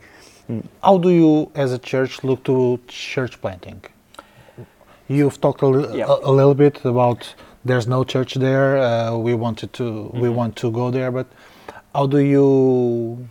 Mm. 0.49 0.65
How 0.83 0.97
do 0.97 1.09
you, 1.09 1.51
as 1.55 1.73
a 1.73 1.79
church, 1.79 2.23
look 2.23 2.43
to 2.45 2.79
church 2.87 3.41
planting? 3.41 3.83
You've 5.07 5.39
talked 5.39 5.61
a, 5.61 5.91
yep. 5.95 6.07
a, 6.07 6.19
a, 6.23 6.31
little 6.31 6.53
bit 6.53 6.83
about 6.83 7.33
there's 7.63 7.87
no 7.87 8.03
church 8.03 8.35
there. 8.35 8.77
Uh, 8.77 9.15
we 9.17 9.33
wanted 9.33 9.73
to 9.73 9.83
mm-hmm. 9.83 10.19
we 10.19 10.29
want 10.29 10.55
to 10.57 10.71
go 10.71 10.91
there, 10.91 11.11
but 11.11 11.27
how 11.93 12.07
do 12.07 12.19
you 12.19 13.27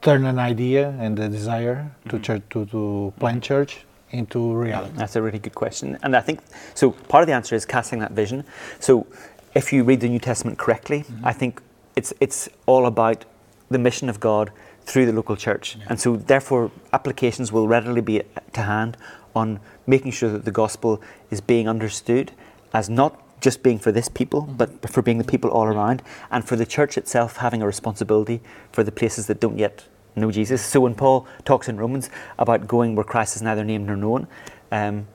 turn 0.00 0.24
an 0.24 0.38
idea 0.38 0.90
and 0.98 1.18
a 1.18 1.28
desire 1.28 1.90
to 2.08 2.18
church 2.18 2.42
to, 2.50 2.66
to 2.66 3.12
plant 3.18 3.42
church 3.42 3.84
into 4.10 4.54
reality? 4.54 4.94
That's 4.96 5.16
a 5.16 5.22
really 5.22 5.38
good 5.38 5.54
question. 5.54 5.98
And 6.02 6.16
I 6.16 6.20
think 6.20 6.40
so 6.74 6.92
part 6.92 7.22
of 7.22 7.26
the 7.26 7.34
answer 7.34 7.54
is 7.54 7.66
casting 7.66 7.98
that 8.00 8.12
vision. 8.12 8.44
So 8.80 9.06
if 9.54 9.72
you 9.72 9.84
read 9.84 10.00
the 10.00 10.08
New 10.08 10.18
Testament 10.18 10.58
correctly, 10.58 11.04
I 11.22 11.32
think 11.32 11.60
it's 11.94 12.12
it's 12.20 12.48
all 12.66 12.86
about 12.86 13.24
the 13.70 13.78
mission 13.78 14.08
of 14.08 14.20
God 14.20 14.50
through 14.86 15.06
the 15.06 15.12
local 15.12 15.36
church. 15.36 15.76
And 15.88 16.00
so 16.00 16.16
therefore 16.16 16.70
applications 16.92 17.52
will 17.52 17.66
readily 17.66 18.00
be 18.00 18.22
to 18.52 18.62
hand 18.62 18.96
on 19.36 19.60
making 19.86 20.10
sure 20.10 20.30
that 20.30 20.44
the 20.44 20.50
gospel 20.50 21.00
is 21.30 21.40
being 21.40 21.68
understood 21.68 22.32
as 22.72 22.88
not 22.88 23.22
just 23.40 23.62
being 23.62 23.78
for 23.78 23.92
this 23.92 24.08
people, 24.08 24.42
mm-hmm. 24.42 24.54
but 24.54 24.90
for 24.90 25.02
being 25.02 25.18
the 25.18 25.24
people 25.24 25.50
all 25.50 25.64
around, 25.64 26.02
and 26.30 26.44
for 26.44 26.56
the 26.56 26.66
church 26.66 26.96
itself 26.96 27.36
having 27.36 27.62
a 27.62 27.66
responsibility 27.66 28.40
for 28.72 28.82
the 28.82 28.90
places 28.90 29.26
that 29.26 29.38
don't 29.38 29.58
yet 29.58 29.84
know 30.16 30.30
Jesus. 30.30 30.64
So 30.64 30.80
when 30.80 30.94
Paul 30.94 31.26
talks 31.44 31.68
in 31.68 31.76
Romans 31.76 32.08
about 32.38 32.66
going 32.66 32.96
where 32.96 33.04
Christ 33.04 33.36
is 33.36 33.42
neither 33.42 33.62
named 33.62 33.86
nor 33.86 33.96
known, 33.96 34.26
um, 34.72 35.06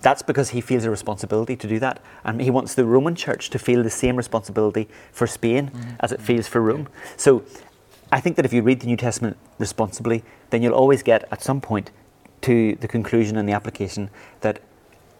that's 0.00 0.22
because 0.22 0.50
he 0.50 0.60
feels 0.60 0.84
a 0.84 0.90
responsibility 0.90 1.56
to 1.56 1.68
do 1.68 1.78
that. 1.80 2.00
And 2.24 2.40
he 2.40 2.50
wants 2.50 2.74
the 2.74 2.84
Roman 2.84 3.14
church 3.14 3.50
to 3.50 3.58
feel 3.58 3.82
the 3.82 3.90
same 3.90 4.16
responsibility 4.16 4.88
for 5.12 5.26
Spain 5.26 5.70
mm-hmm. 5.70 5.90
as 6.00 6.12
it 6.12 6.16
mm-hmm. 6.16 6.26
feels 6.26 6.48
for 6.48 6.60
Rome. 6.62 6.88
So 7.16 7.44
I 8.10 8.20
think 8.20 8.36
that 8.36 8.44
if 8.44 8.52
you 8.52 8.62
read 8.62 8.80
the 8.80 8.86
New 8.86 8.96
Testament 8.96 9.36
responsibly, 9.58 10.22
then 10.50 10.62
you'll 10.62 10.74
always 10.74 11.02
get 11.02 11.24
at 11.30 11.42
some 11.42 11.60
point 11.60 11.90
to 12.42 12.76
the 12.76 12.88
conclusion 12.88 13.36
and 13.36 13.48
the 13.48 13.52
application 13.52 14.10
that 14.40 14.60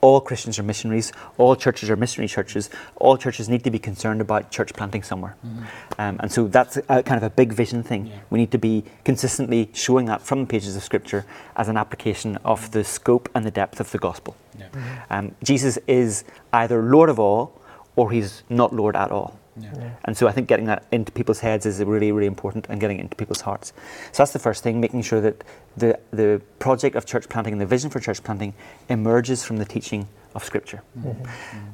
all 0.03 0.21
Christians 0.21 0.59
are 0.59 0.63
missionaries, 0.63 1.11
all 1.39 1.57
churches 1.57 1.91
are 1.91 1.97
missionary 1.97 2.29
churches, 2.29 2.71
all 2.97 3.17
churches 3.17 3.49
need 3.49 3.65
to 3.65 3.71
be 3.71 3.79
concerned 3.79 4.21
about 4.21 4.51
church 4.51 4.73
planting 4.75 5.03
somewhere. 5.03 5.35
Um, 5.99 6.19
and 6.21 6.31
so 6.31 6.47
that's 6.47 6.77
a, 6.89 7.03
kind 7.03 7.17
of 7.17 7.23
a 7.23 7.31
big 7.31 7.53
vision 7.53 7.83
thing. 7.83 8.13
We 8.31 8.39
need 8.39 8.51
to 8.53 8.59
be 8.59 8.85
consistently 9.05 9.71
showing 9.73 10.07
that 10.07 10.21
from 10.23 10.41
the 10.41 10.47
pages 10.47 10.77
of 10.77 10.83
Scripture 10.83 11.25
as 11.57 11.69
an 11.69 11.77
application 11.77 12.37
of 12.45 12.71
the 12.71 12.85
scope 12.85 13.29
and 13.35 13.45
the 13.45 13.51
depth 13.51 13.81
of 13.81 13.91
the 13.91 13.99
gospel. 13.99 14.37
Um, 15.11 15.35
Jesus 15.43 15.79
is 15.89 16.25
either 16.53 16.83
Lord 16.83 17.09
of 17.09 17.19
all 17.19 17.59
or 17.97 18.13
he's 18.13 18.43
not 18.49 18.73
Lord 18.75 18.95
at 18.95 19.11
all. 19.11 19.39
And 20.05 20.17
so 20.17 20.29
I 20.29 20.33
think 20.33 20.49
getting 20.49 20.67
that 20.67 20.85
into 20.93 21.13
people's 21.13 21.41
heads 21.41 21.67
is 21.67 21.83
really, 21.83 22.13
really 22.13 22.27
important 22.27 22.67
and 22.69 22.81
getting 22.81 22.99
it 22.99 23.03
into 23.03 23.17
people's 23.17 23.41
hearts. 23.41 23.73
So 24.13 24.23
that's 24.23 24.33
the 24.33 24.39
first 24.39 24.63
thing, 24.63 24.81
making 24.81 25.03
sure 25.03 25.21
that 25.21 25.45
the, 25.77 25.99
the 26.11 26.41
project 26.59 26.97
of 26.97 27.07
church 27.07 27.29
planting 27.29 27.53
and 27.53 27.61
the 27.61 27.67
vision 27.67 27.91
for 27.91 28.01
church 28.01 28.23
planting 28.23 28.55
emerges 28.89 29.45
from 29.45 29.57
the 29.57 29.65
teaching 29.65 30.09
of 30.35 30.45
Scripture. 30.45 30.83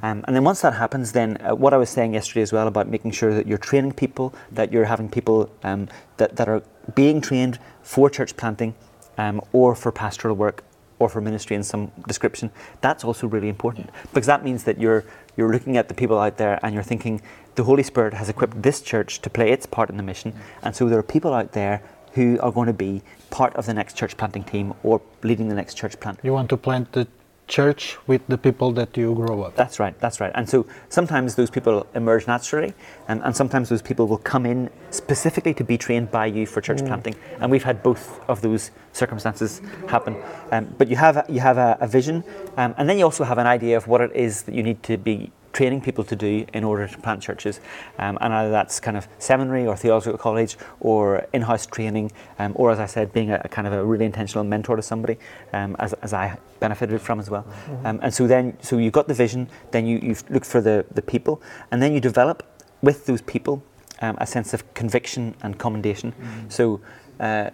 Um, 0.02 0.24
and 0.26 0.36
then 0.36 0.44
once 0.44 0.60
that 0.62 0.74
happens, 0.74 1.12
then 1.12 1.36
uh, 1.40 1.54
what 1.54 1.74
I 1.74 1.76
was 1.76 1.90
saying 1.90 2.14
yesterday 2.14 2.42
as 2.42 2.52
well 2.52 2.68
about 2.68 2.88
making 2.88 3.10
sure 3.10 3.34
that 3.34 3.46
you're 3.46 3.58
training 3.58 3.92
people, 3.92 4.32
that 4.52 4.72
you're 4.72 4.84
having 4.84 5.08
people 5.08 5.50
um, 5.64 5.88
that, 6.18 6.36
that 6.36 6.48
are 6.48 6.62
being 6.94 7.20
trained 7.20 7.58
for 7.82 8.08
church 8.08 8.36
planting 8.36 8.74
um, 9.18 9.40
or 9.52 9.74
for 9.74 9.90
pastoral 9.90 10.36
work 10.36 10.64
or 11.02 11.09
for 11.09 11.21
ministry 11.21 11.56
in 11.56 11.62
some 11.62 11.90
description, 12.06 12.50
that's 12.80 13.04
also 13.04 13.26
really 13.26 13.49
important 13.49 13.90
because 14.14 14.26
that 14.26 14.44
means 14.44 14.64
that 14.64 14.78
you're 14.78 15.04
you're 15.37 15.52
looking 15.52 15.76
at 15.76 15.88
the 15.88 15.94
people 15.94 16.18
out 16.18 16.37
there 16.37 16.59
and 16.62 16.75
you're 16.75 16.82
thinking 16.92 17.21
the 17.54 17.64
Holy 17.64 17.82
Spirit 17.82 18.14
has 18.14 18.28
equipped 18.28 18.62
this 18.62 18.80
church 18.80 19.21
to 19.23 19.28
play 19.30 19.50
its 19.50 19.66
part 19.66 19.90
in 19.90 19.97
the 19.97 20.02
mission, 20.02 20.32
and 20.62 20.75
so 20.76 20.88
there 20.88 20.99
are 20.99 21.02
people 21.16 21.35
out 21.35 21.52
there 21.52 21.82
who 22.14 22.38
are 22.40 22.52
going 22.52 22.66
to 22.66 22.73
be 22.73 23.02
part 23.30 23.54
of 23.56 23.66
the 23.66 23.75
next 23.75 23.97
church 23.97 24.16
planting 24.16 24.44
team 24.44 24.75
or 24.82 25.00
leading 25.23 25.49
the 25.49 25.54
next 25.54 25.75
church 25.75 25.99
plant. 25.99 26.18
You 26.23 26.32
want 26.32 26.50
to 26.50 26.56
plant 26.56 26.92
the 26.92 27.06
church 27.52 27.99
with 28.06 28.23
the 28.32 28.38
people 28.38 28.73
that 28.73 28.97
you 28.97 29.14
grow 29.14 29.42
up. 29.42 29.54
That's 29.62 29.78
right, 29.78 29.94
that's 30.00 30.18
right. 30.23 30.32
And 30.35 30.49
so 30.49 30.64
sometimes 30.88 31.35
those 31.35 31.50
people 31.50 31.87
emerge 31.94 32.26
naturally, 32.26 32.73
and, 33.09 33.23
and 33.25 33.37
sometimes 33.37 33.68
those 33.68 33.82
people 33.82 34.06
will 34.09 34.25
come 34.32 34.47
in 34.47 34.71
specifically 34.90 35.52
to 35.61 35.64
be 35.73 35.76
trained 35.76 36.11
by 36.11 36.26
you 36.37 36.47
for 36.47 36.62
church 36.62 36.82
planting. 36.88 37.14
And 37.40 37.50
we've 37.50 37.62
had 37.71 37.82
both 37.82 38.04
of 38.26 38.40
those 38.40 38.71
circumstances 38.92 39.61
happen. 39.87 40.16
Um, 40.50 40.75
but 40.78 40.88
you 40.88 40.97
have, 40.97 41.16
a- 41.18 41.26
you 41.28 41.40
have 41.40 41.59
a, 41.59 41.76
a 41.80 41.87
vision, 41.87 42.25
um, 42.56 42.75
and 42.78 42.88
then 42.88 42.97
you 42.99 43.04
also 43.04 43.25
have 43.25 43.37
an 43.37 43.47
idea 43.47 43.76
of 43.76 43.87
what 43.87 44.00
it 44.00 44.12
is 44.16 44.42
that 44.44 44.54
you 44.54 44.62
need 44.62 44.82
to 44.85 44.97
be 44.97 45.30
training 45.52 45.80
people 45.80 46.04
to 46.04 46.16
do 46.16 46.47
in 46.52 46.64
order 46.64 46.88
to 46.88 46.99
plant 46.99 47.23
churches. 47.23 47.61
Um, 47.99 48.18
and 48.21 48.32
either 48.32 48.50
that's 48.50 48.80
kind 48.80 48.97
of 48.97 49.09
seminary 49.18 49.66
or 49.66 49.76
theological 49.76 50.18
college 50.18 50.56
or 50.80 51.26
in 51.32 51.42
house 51.42 51.66
training, 51.66 52.12
um, 52.38 52.52
or 52.54 52.71
as 52.71 52.78
I 52.78 52.87
said, 52.87 53.12
being 53.12 53.30
a, 53.30 53.40
a 53.44 53.49
kind 53.49 53.66
of 53.66 53.73
a 53.73 53.85
really 53.85 54.04
intentional 54.04 54.44
mentor 54.44 54.76
to 54.76 54.82
somebody, 54.82 55.18
um, 55.52 55.76
as, 55.78 55.92
as 55.94 56.12
I 56.12 56.38
benefited 56.61 57.00
from 57.00 57.21
as 57.21 57.30
well. 57.30 57.47
Um, 57.85 58.00
and 58.02 58.12
so 58.12 58.26
then, 58.26 58.56
so 58.62 58.78
you've 58.78 58.92
got 58.92 59.09
the 59.09 59.14
vision, 59.14 59.49
then 59.71 59.87
you, 59.87 59.99
you've 60.02 60.28
looked 60.30 60.47
for 60.47 60.61
the, 60.61 60.85
the 60.94 61.02
people, 61.02 61.42
and 61.71 61.82
then 61.82 61.92
you 61.92 62.00
develop 62.00 62.42
with 62.82 63.06
those 63.06 63.23
people 63.23 63.62
um, 64.00 64.16
a 64.21 64.26
sense 64.26 64.52
of 64.54 64.75
conviction 64.75 65.35
and 65.42 65.59
commendation. 65.59 66.12
So 66.49 66.80
uh, 67.21 67.50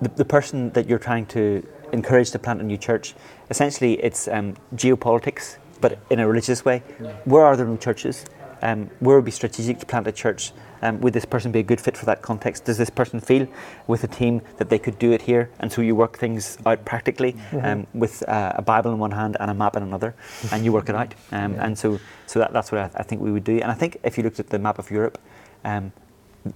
the, 0.00 0.08
the 0.08 0.24
person 0.24 0.70
that 0.70 0.88
you're 0.88 0.98
trying 0.98 1.26
to 1.26 1.66
encourage 1.92 2.30
to 2.30 2.38
plant 2.38 2.60
a 2.60 2.64
new 2.64 2.78
church, 2.78 3.14
essentially 3.50 3.94
it's 4.02 4.28
um, 4.28 4.54
geopolitics, 4.74 5.58
but 5.76 5.98
in 6.10 6.18
a 6.20 6.26
religious 6.28 6.64
way. 6.64 6.82
Where 7.24 7.44
are 7.44 7.56
there 7.56 7.66
new 7.66 7.78
churches? 7.78 8.24
Um, 8.62 8.90
where 9.00 9.16
would 9.16 9.24
be 9.24 9.30
strategic 9.30 9.78
to 9.80 9.86
plant 9.86 10.06
a 10.06 10.12
church? 10.12 10.52
Um, 10.82 11.00
would 11.00 11.12
this 11.12 11.24
person 11.24 11.52
be 11.52 11.58
a 11.60 11.62
good 11.62 11.80
fit 11.80 11.96
for 11.96 12.06
that 12.06 12.22
context? 12.22 12.64
Does 12.64 12.78
this 12.78 12.90
person 12.90 13.20
feel 13.20 13.46
with 13.86 14.04
a 14.04 14.06
team 14.08 14.40
that 14.58 14.68
they 14.68 14.78
could 14.78 14.98
do 14.98 15.12
it 15.12 15.22
here? 15.22 15.50
And 15.60 15.70
so 15.72 15.82
you 15.82 15.94
work 15.94 16.18
things 16.18 16.58
out 16.66 16.84
practically 16.84 17.36
um, 17.62 17.86
with 17.94 18.22
uh, 18.28 18.52
a 18.56 18.62
Bible 18.62 18.92
in 18.92 18.98
one 18.98 19.10
hand 19.10 19.36
and 19.40 19.50
a 19.50 19.54
map 19.54 19.76
in 19.76 19.82
another, 19.82 20.14
and 20.52 20.64
you 20.64 20.72
work 20.72 20.88
it 20.88 20.94
out. 20.94 21.14
Um, 21.32 21.54
And 21.54 21.78
so, 21.78 21.98
so 22.26 22.38
that, 22.40 22.52
that's 22.52 22.72
what 22.72 22.80
I, 22.80 22.90
I 23.00 23.02
think 23.02 23.20
we 23.22 23.30
would 23.30 23.44
do. 23.44 23.58
And 23.60 23.70
I 23.70 23.74
think 23.74 23.98
if 24.04 24.16
you 24.16 24.24
looked 24.24 24.40
at 24.40 24.48
the 24.48 24.58
map 24.58 24.78
of 24.78 24.90
Europe, 24.90 25.18
um, 25.64 25.92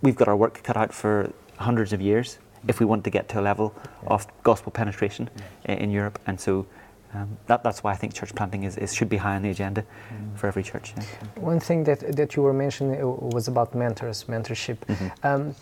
we've 0.03 0.17
got 0.17 0.29
our 0.29 0.37
work 0.37 0.62
cut 0.62 0.77
out 0.77 0.93
for 0.95 1.31
hundreds 1.59 1.93
of 1.93 2.00
years 2.00 2.39
if 2.69 2.79
we 2.81 2.87
want 2.87 3.05
to 3.05 3.11
get 3.11 3.29
to 3.31 3.41
a 3.41 3.43
level 3.43 3.75
of 4.07 4.27
gospel 4.43 4.71
penetration 4.73 5.29
i- 5.69 5.73
in 5.73 5.91
Europe. 5.91 6.19
And 6.27 6.39
so 6.41 6.67
um, 7.14 7.37
that, 7.47 7.62
that's 7.62 7.83
why 7.83 7.93
I 7.93 7.97
think 7.97 8.14
church 8.14 8.35
planting 8.35 8.62
is, 8.64 8.76
is 8.76 8.95
should 8.95 9.09
be 9.09 9.17
high 9.17 9.37
on 9.37 9.43
the 9.43 9.50
agenda 9.50 9.85
for 10.37 10.47
every 10.47 10.62
church. 10.62 10.95
yeah. 10.97 11.02
One 11.37 11.59
thing 11.61 11.85
that, 11.85 12.17
that 12.17 12.37
you 12.37 12.43
were 12.43 12.52
mentioning 12.52 13.00
uh, 13.02 13.07
was 13.07 13.49
about 13.49 13.75
mentors, 13.75 14.25
mentorship. 14.25 14.76
Mm-hmm. 14.87 15.26
Um, 15.26 15.55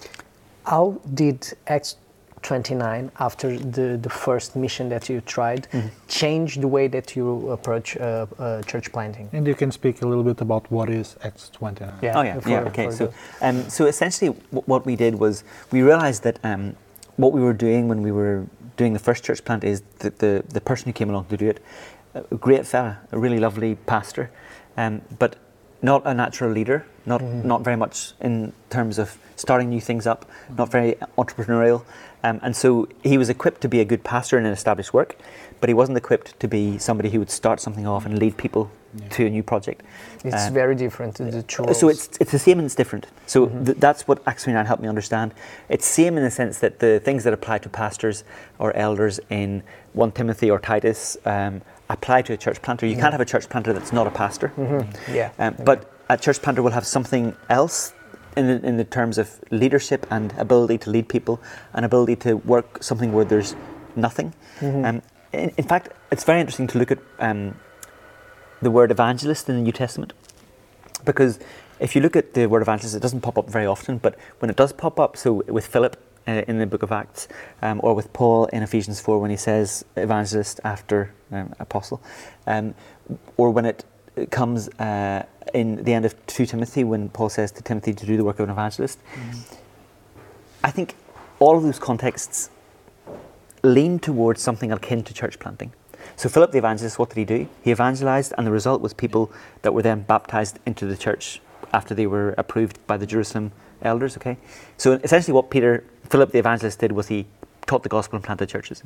how 0.67 1.01
did 1.15 1.55
Acts 1.67 1.97
29, 2.43 3.11
after 3.19 3.59
the, 3.59 3.97
the 3.97 4.11
first 4.11 4.55
mission 4.55 4.89
that 4.91 5.09
you 5.09 5.21
tried, 5.23 5.67
Mm-hmm. 5.73 5.89
change 6.07 6.57
the 6.61 6.69
way 6.69 6.87
that 6.89 7.17
you 7.17 7.51
approach 7.51 7.97
uh, 7.97 8.27
uh, 8.39 8.63
church 8.63 8.93
planting? 8.93 9.29
And 9.33 9.47
you 9.47 9.55
can 9.55 9.73
speak 9.73 10.03
a 10.03 10.07
little 10.07 10.23
bit 10.25 10.41
about 10.41 10.71
what 10.71 10.89
is 10.91 11.17
Acts 11.25 11.49
29. 11.51 11.93
Yeah, 12.03 12.19
Oh 12.19 12.23
yeah, 12.23 12.41
for- 12.41 12.49
yeah. 12.51 12.61
Okay, 12.61 12.91
so 12.91 13.13
um, 13.41 13.69
so 13.69 13.87
essentially, 13.87 14.29
w- 14.53 14.63
what 14.67 14.85
we 14.87 14.95
did 14.97 15.15
was 15.19 15.43
we 15.73 15.83
realised 15.83 16.23
that 16.25 16.39
um, 16.45 16.77
what 17.17 17.33
we 17.33 17.41
were 17.41 17.53
doing 17.55 17.89
when 17.89 18.03
we 18.03 18.13
were 18.13 18.47
doing 18.79 18.95
the 18.95 18.99
first 18.99 19.23
church 19.23 19.45
plant 19.45 19.65
is 19.65 19.83
that 19.99 20.21
the 20.21 20.43
the 20.49 20.61
person 20.63 20.87
who 20.87 20.95
came 20.95 21.11
along 21.11 21.27
to 21.27 21.37
do 21.37 21.51
it, 21.51 21.61
a 22.15 22.37
great 22.37 22.67
fella, 22.67 23.01
a 23.13 23.19
really 23.19 23.39
lovely 23.39 23.75
pastor, 23.75 24.31
um, 24.79 25.03
but 25.19 25.37
not 25.83 26.03
a 26.07 26.15
natural 26.15 26.51
leader, 26.51 26.87
not 27.05 27.21
not 27.23 27.61
very 27.63 27.77
much 27.77 28.15
in 28.21 28.53
terms 28.71 28.99
of 28.99 29.19
starting 29.37 29.69
new 29.69 29.81
things 29.81 30.07
up, 30.07 30.25
not 30.57 30.71
very 30.71 30.95
entrepreneurial, 31.19 31.85
um, 32.25 32.41
and 32.43 32.55
so 32.57 32.89
he 33.03 33.17
was 33.19 33.29
equipped 33.29 33.61
to 33.63 33.69
be 33.69 33.81
a 33.81 33.85
good 33.85 34.03
pastor 34.05 34.39
in 34.39 34.47
an 34.47 34.53
established 34.53 34.93
work, 34.93 35.17
but 35.61 35.69
he 35.69 35.75
wasn't 35.75 35.97
equipped 35.99 36.39
to 36.41 36.49
be 36.49 36.79
somebody 36.79 37.11
who 37.11 37.19
would 37.19 37.31
start 37.31 37.61
something 37.61 37.87
off 37.87 38.07
and 38.07 38.19
lead 38.19 38.37
people 38.37 38.71
to 39.11 39.27
a 39.27 39.31
new 39.31 39.43
project. 39.43 39.83
It's 40.25 40.49
Uh, 40.49 40.51
very 40.53 40.75
different, 40.75 41.17
the 41.17 41.43
two 41.43 41.75
so 41.75 41.89
it's 41.89 42.09
it's 42.21 42.33
the 42.33 42.39
same 42.39 42.59
and 42.59 42.67
it's 42.67 42.75
different. 42.75 43.07
So 43.27 43.47
th- 43.47 43.77
that's 43.79 44.09
what 44.09 44.19
Acts 44.27 44.45
29 44.45 44.67
helped 44.67 44.83
me 44.83 44.89
understand. 44.89 45.33
It's 45.69 45.87
same 45.87 46.17
in 46.17 46.25
the 46.25 46.31
sense 46.31 46.59
that 46.61 46.79
the 46.79 46.99
things 47.01 47.23
that 47.25 47.33
apply 47.33 47.59
to 47.59 47.69
pastors 47.69 48.25
or 48.59 48.75
elders 48.75 49.21
in 49.31 49.63
1 49.93 50.13
Timothy 50.13 50.51
or 50.51 50.59
Titus 50.59 51.17
um, 51.27 51.61
apply 51.91 52.23
to 52.23 52.33
a 52.33 52.37
church 52.37 52.63
planter. 52.63 52.87
You 52.87 52.97
can't 52.97 53.13
have 53.13 53.21
a 53.21 53.25
church 53.27 53.49
planter 53.49 53.73
that's 53.73 53.93
not 53.93 54.07
a 54.07 54.11
pastor. 54.11 54.53
yeah. 55.13 55.31
Um, 55.39 55.55
but 55.65 55.79
a 56.09 56.17
church 56.17 56.41
planter 56.41 56.63
will 56.63 56.73
have 56.73 56.87
something 56.87 57.37
else 57.51 57.93
in 58.37 58.47
the, 58.47 58.67
in 58.67 58.77
the 58.77 58.85
terms 58.85 59.19
of 59.19 59.41
leadership 59.51 60.07
and 60.11 60.33
ability 60.39 60.79
to 60.79 60.91
lead 60.91 61.09
people 61.09 61.41
and 61.73 61.85
ability 61.85 62.17
to 62.17 62.35
work 62.35 62.83
something 62.83 63.13
where 63.13 63.25
there's 63.25 63.55
nothing. 63.97 64.35
Um, 64.85 65.03
in, 65.33 65.53
in 65.57 65.65
fact, 65.65 65.91
it's 66.11 66.25
very 66.25 66.41
interesting 66.41 66.67
to 66.69 66.79
look 66.79 66.91
at 66.91 66.99
um, 67.19 67.57
the 68.63 68.71
word 68.71 68.91
evangelist 68.91 69.49
in 69.49 69.57
the 69.57 69.63
New 69.63 69.73
Testament 69.73 70.13
because 71.05 71.39
if 71.81 71.95
you 71.95 72.03
look 72.03 72.17
at 72.17 72.35
the 72.35 72.47
word 72.47 72.63
evangelist, 72.63 72.95
it 72.95 73.03
doesn't 73.03 73.21
pop 73.21 73.39
up 73.39 73.49
very 73.49 73.67
often, 73.67 73.99
but 73.99 74.17
when 74.41 74.51
it 74.51 74.57
does 74.57 74.73
pop 74.73 74.99
up, 74.99 75.17
so 75.17 75.45
with 75.47 75.67
Philip 75.67 75.97
uh, 76.27 76.43
in 76.49 76.59
the 76.59 76.67
book 76.67 76.83
of 76.83 76.93
Acts, 76.93 77.29
um, 77.63 77.81
or 77.83 77.95
with 77.95 78.13
Paul 78.13 78.47
in 78.47 78.63
Ephesians 78.63 79.01
4 79.01 79.19
when 79.19 79.31
he 79.31 79.37
says 79.37 79.85
evangelist 79.97 80.61
after 80.65 81.13
um, 81.31 81.55
apostle, 81.59 82.03
um, 82.47 82.75
or 83.37 83.51
when 83.51 83.65
it 83.65 83.85
comes 84.27 84.69
uh, 84.79 85.25
in 85.55 85.83
the 85.85 85.93
end 85.93 86.05
of 86.05 86.15
2 86.27 86.47
Timothy 86.47 86.85
when 86.85 87.09
Paul 87.09 87.29
says 87.29 87.51
to 87.53 87.63
Timothy 87.63 87.95
to 87.95 88.07
do 88.07 88.17
the 88.17 88.25
work 88.25 88.39
of 88.39 88.45
an 88.45 88.51
evangelist, 88.51 88.99
I 90.63 90.71
think 90.71 90.95
all 91.39 91.57
of 91.57 91.63
those 91.63 91.79
contexts 91.79 92.51
lean 93.63 93.99
towards 93.99 94.43
something 94.43 94.73
akin 94.73 95.03
to 95.05 95.15
church 95.15 95.39
planting. 95.39 95.73
So 96.17 96.29
Philip 96.29 96.53
the 96.53 96.59
evangelist, 96.59 96.99
what 96.99 97.11
did 97.11 97.19
he 97.19 97.25
do? 97.25 97.49
He 97.63 97.71
evangelized, 97.71 98.33
and 98.37 98.47
the 98.47 98.51
result 98.51 98.81
was 98.81 98.93
people 98.93 99.31
that 99.63 99.73
were 99.73 99.83
then 99.83 100.03
baptized 100.03 100.59
into 100.67 100.87
the 100.87 100.97
church 100.97 101.41
after 101.73 101.95
they 101.95 102.07
were 102.07 102.35
approved 102.39 102.85
by 102.87 102.97
the 102.97 103.07
Jerusalem 103.07 103.53
elders. 103.83 104.17
Okay, 104.17 104.37
so 104.77 104.93
essentially, 105.05 105.35
what 105.35 105.51
Peter 105.51 105.85
Philip 106.09 106.33
the 106.33 106.39
evangelist 106.39 106.79
did 106.79 106.93
was 106.93 107.09
he 107.09 107.27
taught 107.67 107.83
the 107.83 107.89
gospel 107.89 108.17
and 108.17 108.25
planted 108.25 108.49
churches. 108.49 108.83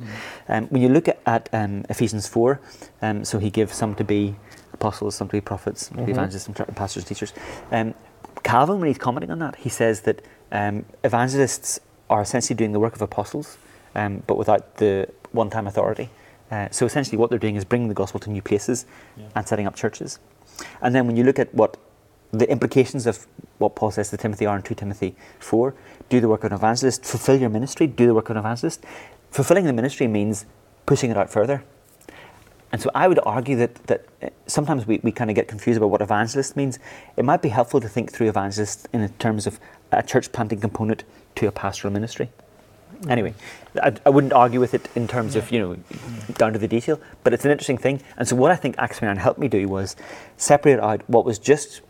Um, 0.49 0.67
when 0.67 0.81
you 0.81 0.89
look 0.89 1.07
at, 1.07 1.19
at 1.25 1.49
um, 1.53 1.85
Ephesians 1.89 2.27
four, 2.27 2.59
um, 3.01 3.23
so 3.23 3.39
he 3.39 3.49
gives 3.49 3.73
some 3.73 3.95
to 3.95 4.03
be 4.03 4.35
apostles, 4.73 5.15
some 5.15 5.27
to 5.27 5.33
be 5.33 5.41
prophets, 5.41 5.87
some 5.87 5.97
to 5.97 6.05
be 6.05 6.11
evangelists, 6.11 6.43
some 6.45 6.53
to 6.55 6.65
be 6.65 6.73
pastors, 6.73 7.03
teachers. 7.05 7.33
Um, 7.71 7.93
Calvin, 8.43 8.79
when 8.79 8.87
he's 8.87 8.97
commenting 8.97 9.31
on 9.31 9.39
that, 9.39 9.55
he 9.55 9.69
says 9.69 10.01
that 10.01 10.21
um, 10.51 10.85
evangelists 11.03 11.79
are 12.09 12.21
essentially 12.21 12.55
doing 12.55 12.73
the 12.73 12.79
work 12.79 12.95
of 12.95 13.01
apostles, 13.01 13.57
um, 13.95 14.23
but 14.27 14.37
without 14.37 14.77
the 14.77 15.07
one-time 15.31 15.67
authority. 15.67 16.09
Uh, 16.51 16.67
so 16.71 16.85
essentially, 16.85 17.17
what 17.17 17.29
they're 17.29 17.39
doing 17.39 17.55
is 17.55 17.65
bringing 17.65 17.87
the 17.87 17.93
gospel 17.93 18.19
to 18.19 18.29
new 18.29 18.41
places 18.41 18.85
and 19.35 19.47
setting 19.47 19.65
up 19.65 19.75
churches. 19.75 20.19
And 20.81 20.93
then 20.93 21.07
when 21.07 21.15
you 21.15 21.23
look 21.23 21.39
at 21.39 21.53
what 21.55 21.77
the 22.31 22.49
implications 22.49 23.07
of 23.07 23.25
what 23.59 23.75
Paul 23.75 23.91
says 23.91 24.09
to 24.09 24.17
Timothy 24.17 24.45
are 24.45 24.55
in 24.55 24.63
2 24.63 24.75
Timothy 24.75 25.15
4 25.39 25.73
do 26.09 26.19
the 26.19 26.27
work 26.27 26.43
of 26.43 26.51
an 26.51 26.57
evangelist, 26.57 27.05
fulfill 27.05 27.39
your 27.39 27.49
ministry, 27.49 27.87
do 27.87 28.05
the 28.05 28.13
work 28.13 28.29
of 28.29 28.35
an 28.35 28.39
evangelist. 28.39 28.83
Fulfilling 29.31 29.65
the 29.65 29.73
ministry 29.73 30.07
means 30.07 30.45
pushing 30.85 31.09
it 31.09 31.17
out 31.17 31.29
further. 31.29 31.63
And 32.73 32.81
so 32.81 32.89
I 32.95 33.07
would 33.07 33.19
argue 33.23 33.55
that, 33.57 33.75
that 33.85 34.05
uh, 34.23 34.29
sometimes 34.47 34.87
we, 34.87 34.99
we 35.03 35.11
kind 35.11 35.29
of 35.29 35.35
get 35.35 35.47
confused 35.47 35.77
about 35.77 35.91
what 35.91 36.01
evangelist 36.01 36.57
means. 36.57 36.79
It 37.15 37.23
might 37.23 37.43
be 37.43 37.49
helpful 37.49 37.79
to 37.79 37.87
think 37.87 38.11
through 38.11 38.29
evangelist 38.29 38.87
in 38.91 39.07
terms 39.19 39.45
of 39.45 39.59
a 39.91 40.01
church 40.01 40.31
planting 40.31 40.59
component 40.59 41.03
to 41.35 41.45
a 41.47 41.51
pastoral 41.51 41.93
ministry. 41.93 42.31
Anyway, 43.07 43.35
I, 43.81 43.93
I 44.07 44.09
wouldn't 44.09 44.33
argue 44.33 44.59
with 44.59 44.73
it 44.73 44.89
in 44.95 45.07
terms 45.07 45.35
of, 45.35 45.51
you 45.51 45.59
know, 45.59 45.75
down 46.33 46.53
to 46.53 46.59
the 46.59 46.67
detail, 46.67 46.99
but 47.23 47.31
it's 47.31 47.45
an 47.45 47.51
interesting 47.51 47.77
thing. 47.77 48.01
And 48.17 48.27
so 48.27 48.35
what 48.35 48.49
I 48.49 48.55
think 48.55 48.75
Acts 48.79 48.97
29 48.97 49.17
helped 49.17 49.39
me 49.39 49.47
do 49.47 49.67
was 49.67 49.95
separate 50.37 50.79
out 50.79 51.07
what 51.07 51.25
was 51.25 51.37
just 51.37 51.81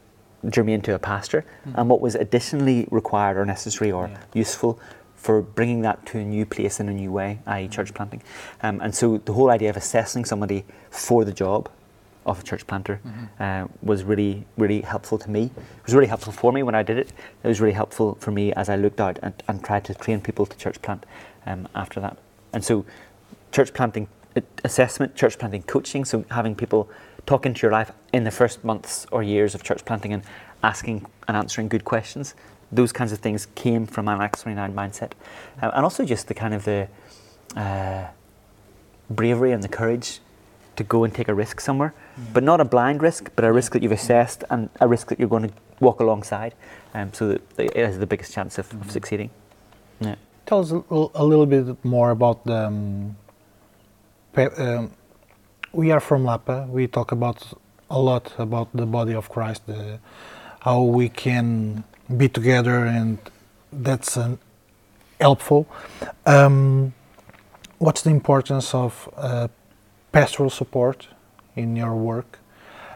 germane 0.50 0.82
to 0.82 0.94
a 0.94 1.00
pastor 1.00 1.46
and 1.76 1.88
what 1.90 2.02
was 2.02 2.16
additionally 2.16 2.90
required 2.92 3.38
or 3.38 3.46
necessary 3.46 3.90
or 3.90 4.08
Yeah. 4.10 4.18
useful 4.34 4.78
for 5.24 5.42
bringing 5.42 5.82
that 5.82 6.06
to 6.06 6.20
a 6.20 6.24
new 6.24 6.46
place 6.46 6.82
in 6.82 6.90
a 6.90 6.94
new 6.94 7.10
way, 7.10 7.40
i.e., 7.48 7.70
church 7.70 7.94
planting. 7.94 8.22
Um, 8.62 8.82
and 8.82 8.94
so 8.94 9.20
the 9.20 9.32
whole 9.32 9.50
idea 9.50 9.70
of 9.70 9.78
assessing 9.78 10.26
somebody 10.26 10.66
for 10.90 11.24
the 11.24 11.32
job 11.32 11.70
of 12.26 12.42
a 12.42 12.44
church 12.44 12.68
planter 12.68 13.00
uh, 13.40 13.68
was 13.82 14.04
really, 14.04 14.46
really 14.58 14.82
helpful 14.82 15.18
to 15.18 15.30
me. 15.30 15.44
It 15.44 15.86
was 15.86 15.96
really 15.96 16.08
helpful 16.08 16.34
for 16.34 16.52
me 16.52 16.62
when 16.62 16.76
I 16.76 16.84
did 16.84 16.98
it. 16.98 17.14
It 17.42 17.48
was 17.48 17.62
really 17.62 17.74
helpful 17.74 18.16
for 18.20 18.32
me 18.32 18.52
as 18.52 18.68
I 18.68 18.76
looked 18.76 19.00
out 19.00 19.18
and, 19.24 19.34
and 19.48 19.64
tried 19.64 19.86
to 19.86 19.94
train 19.94 20.20
people 20.20 20.46
to 20.46 20.58
church 20.58 20.82
plant 20.82 21.06
um, 21.46 21.70
after 21.74 22.02
that. 22.02 22.18
And 22.52 22.64
so, 22.64 22.86
church 23.54 23.74
planting 23.74 24.10
uh, 24.36 24.42
assessment, 24.66 25.16
church 25.16 25.40
planting 25.40 25.64
coaching, 25.64 26.04
so 26.04 26.26
having 26.32 26.54
people 26.54 26.90
talk 27.26 27.46
into 27.46 27.62
your 27.62 27.72
life 27.72 27.92
in 28.12 28.26
the 28.26 28.32
first 28.32 28.62
months 28.66 29.06
or 29.10 29.24
years 29.24 29.56
of 29.56 29.64
church 29.64 29.86
planting 29.86 30.12
and 30.12 30.24
asking 30.64 31.06
and 31.28 31.38
answering 31.38 31.68
good 31.68 31.84
questions. 31.86 32.36
Those 32.72 32.92
kinds 32.92 33.12
of 33.12 33.20
things 33.20 33.46
came 33.56 33.86
from 33.86 34.08
an 34.08 34.20
Acts 34.22 34.42
29 34.44 34.74
mindset. 34.74 35.12
Um, 35.62 35.72
and 35.76 35.84
also 35.84 36.06
just 36.06 36.28
the 36.28 36.34
kind 36.34 36.54
of 36.54 36.66
the 36.66 36.88
uh, 37.56 38.08
bravery 39.10 39.52
and 39.52 39.62
the 39.62 39.68
courage 39.68 40.20
to 40.76 40.84
go 40.84 41.04
and 41.04 41.14
take 41.14 41.28
a 41.28 41.34
risk 41.34 41.60
somewhere, 41.62 41.94
but 42.34 42.44
not 42.44 42.60
a 42.60 42.66
blind 42.66 43.04
risk, 43.04 43.30
but 43.36 43.46
a 43.46 43.52
risk 43.52 43.74
that 43.74 43.84
you've 43.84 43.92
assessed 43.92 44.44
and 44.50 44.70
a 44.80 44.88
risk 44.88 45.08
that 45.10 45.20
you're 45.20 45.30
going 45.30 45.48
to 45.50 45.54
walk 45.80 46.00
alongside, 46.00 46.56
um, 46.96 47.14
so 47.14 47.28
that 47.28 47.42
it 47.60 47.76
has 47.76 48.00
the 48.00 48.08
biggest 48.08 48.34
chance 48.34 48.58
of, 48.58 48.74
of 48.82 48.90
succeeding. 48.90 49.30
Yeah. 50.00 50.16
Tell 50.48 50.60
us 50.62 50.72
a, 50.72 50.76
little- 50.78 51.12
a 51.14 51.24
little 51.24 51.46
bit 51.46 51.84
more 51.86 52.10
about 52.10 52.44
the. 52.46 52.56
Um, 52.68 53.16
pe- 54.34 54.56
um, 54.58 54.92
we 55.74 55.92
are 55.92 56.00
from 56.00 56.24
Lapa. 56.24 56.68
We 56.70 56.88
talk 56.88 57.12
about 57.12 57.44
a 57.92 58.00
lot 58.00 58.34
about 58.40 58.70
the 58.74 58.86
body 58.88 59.14
of 59.14 59.30
Christ, 59.30 59.68
the, 59.68 60.00
how 60.64 60.82
we 60.82 61.10
can 61.10 61.84
be 62.16 62.30
together, 62.30 62.86
and 62.86 63.18
that's 63.72 64.16
um, 64.16 64.40
helpful. 65.20 65.68
Um, 66.26 66.94
what's 67.80 68.02
the 68.02 68.12
importance 68.12 68.74
of 68.74 69.10
uh, 69.18 69.50
pastoral 70.14 70.50
support 70.50 71.08
in 71.56 71.76
your 71.76 71.96
work? 71.96 72.40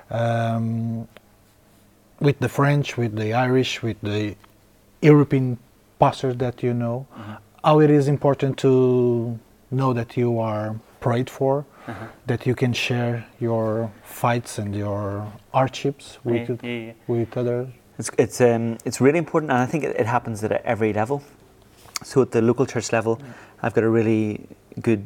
Um, 0.09 1.09
with 2.21 2.39
the 2.39 2.49
French, 2.49 2.97
with 2.97 3.15
the 3.15 3.33
Irish, 3.33 3.83
with 3.83 3.99
the 4.01 4.35
European 5.01 5.57
pastors 5.99 6.37
that 6.37 6.63
you 6.63 6.73
know, 6.73 7.05
how 7.63 7.79
it 7.81 7.89
is 7.89 8.07
important 8.07 8.57
to 8.59 9.37
know 9.71 9.91
that 9.91 10.15
you 10.15 10.39
are 10.39 10.79
prayed 11.01 11.29
for, 11.29 11.65
that 12.25 12.45
you 12.45 12.55
can 12.55 12.73
share 12.73 13.25
your 13.39 13.91
fights 14.03 14.57
and 14.57 14.75
your 14.75 15.25
hardships 15.53 16.17
with, 16.23 16.49
Yeah, 16.49 16.57
yeah, 16.63 16.85
yeah. 16.85 16.93
with 17.07 17.37
others. 17.37 17.67
It's 17.99 18.11
it's 18.17 18.41
um, 18.41 18.77
it's 18.85 19.01
really 19.01 19.17
important, 19.17 19.51
and 19.51 19.59
I 19.59 19.65
think 19.65 19.83
it, 19.83 19.95
it 19.99 20.05
happens 20.05 20.43
at 20.43 20.51
every 20.51 20.93
level. 20.93 21.21
So 22.03 22.21
at 22.21 22.31
the 22.31 22.41
local 22.41 22.65
church 22.65 22.91
level, 22.91 23.19
I've 23.63 23.73
got 23.73 23.83
a 23.83 23.89
really 23.89 24.47
good 24.81 25.05